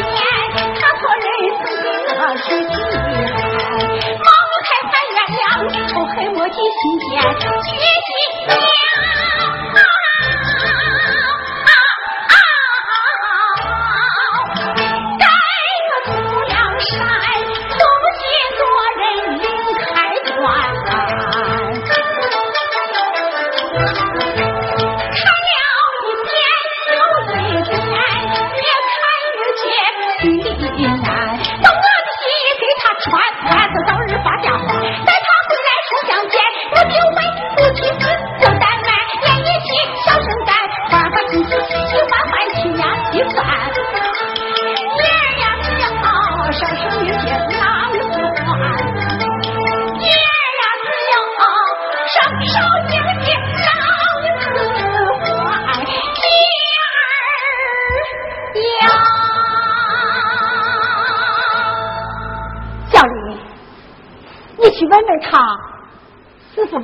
[0.53, 1.25] 他做人
[1.57, 2.95] 曾经恶水几海，
[4.21, 4.29] 茅
[4.61, 5.41] 台还原谅，
[5.89, 6.79] 仇恨我的心
[7.09, 7.09] 间，
[7.39, 7.41] 决
[8.05, 8.07] 心
[8.49, 8.51] 了。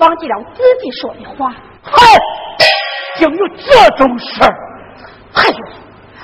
[0.03, 1.55] 忘记了自己说的话。
[1.81, 1.91] 嗨，
[3.15, 4.53] 竟有这种事儿！
[5.35, 5.65] 哎呦，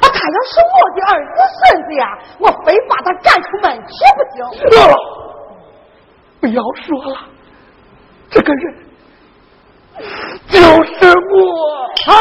[0.01, 2.03] 啊，他要是我的儿子孙子呀，
[2.39, 4.69] 我非把他赶出门去不行。
[4.87, 4.95] 了，
[6.41, 7.17] 不要说了，
[8.29, 8.63] 这个人
[10.49, 11.41] 就是我，
[12.07, 12.13] 哎，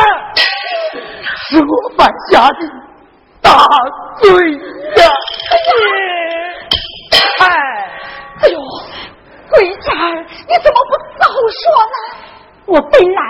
[1.49, 2.61] 是我犯下的
[3.41, 3.67] 大
[4.21, 5.03] 罪呀！
[7.41, 7.43] 哎，
[9.59, 11.27] 桂珍儿，你怎么不早
[11.59, 11.61] 说
[11.91, 11.97] 呢？
[12.67, 13.21] 我本来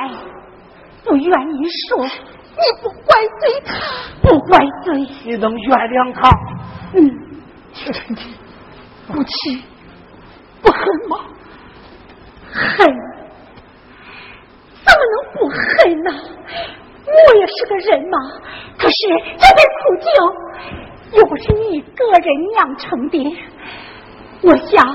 [1.03, 1.57] 不愿意
[1.89, 3.73] 说，你不怪罪他，
[4.21, 6.29] 不怪罪，你能原谅他？
[6.93, 6.99] 嗯，
[9.07, 9.65] 不气
[10.61, 11.17] 不恨吗？
[12.53, 12.87] 恨，
[14.85, 16.11] 怎么能不恨呢？
[17.07, 18.19] 我也是个人嘛。
[18.77, 18.97] 可是
[19.39, 20.07] 这杯苦酒
[21.19, 23.17] 又不是你个人酿成的，
[24.43, 24.95] 我想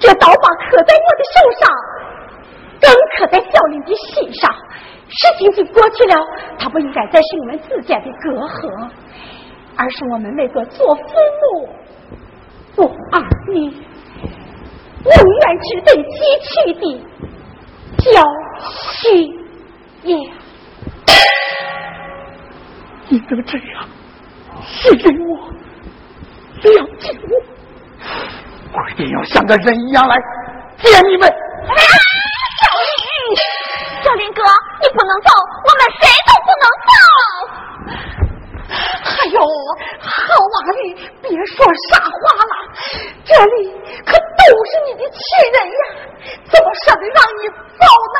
[0.00, 1.70] 这刀疤刻在我的手上，
[2.80, 4.50] 更刻在小林的心上。
[5.08, 6.14] 事情已经过去了，
[6.58, 8.90] 他不应该再是你们之间的隔阂，
[9.76, 11.02] 而是我们那个做父
[11.52, 11.68] 母、
[12.74, 13.74] 做儿女永
[15.04, 16.16] 远值得汲
[16.46, 16.82] 取的
[17.98, 18.22] 教
[19.02, 19.28] 训
[20.04, 20.14] 呀！
[23.08, 23.88] 你能这样
[24.64, 25.36] 信任我、
[26.62, 27.30] 了解我，
[28.72, 30.16] 我一定要像个人一样来
[30.78, 31.28] 见你们。
[31.28, 31.74] 啊，
[32.60, 32.92] 小林，
[34.02, 34.42] 小林哥，
[34.80, 35.30] 你不能走，
[35.64, 36.90] 我们谁都不能走。
[38.70, 39.40] 哎呦，
[40.00, 42.10] 好娃哩，别说傻话
[42.46, 42.54] 了，
[43.24, 43.52] 这里
[44.06, 45.20] 可都是你的亲
[45.52, 45.82] 人呀，
[46.50, 47.84] 怎么舍得让你走
[48.14, 48.18] 呢？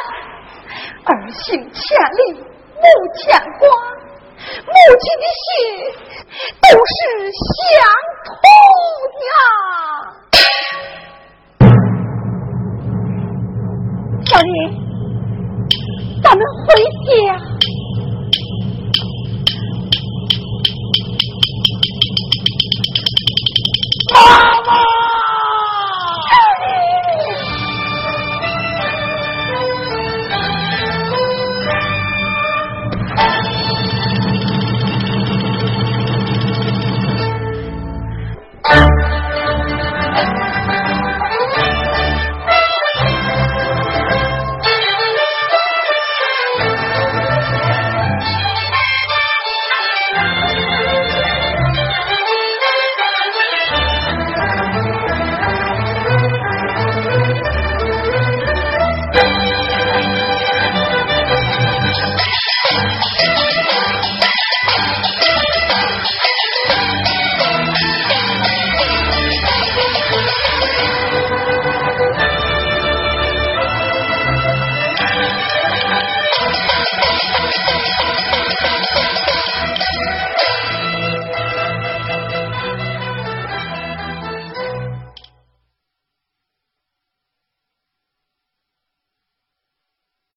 [1.06, 1.80] 儿行千
[2.12, 2.42] 里
[2.76, 2.84] 母
[3.16, 3.62] 牵挂，
[4.66, 5.46] 母亲的心
[6.62, 6.92] 都是
[7.56, 7.58] 相
[8.26, 8.32] 通
[9.20, 9.28] 的，
[14.26, 14.52] 小林，
[16.22, 16.68] 咱们回
[17.06, 17.08] 家。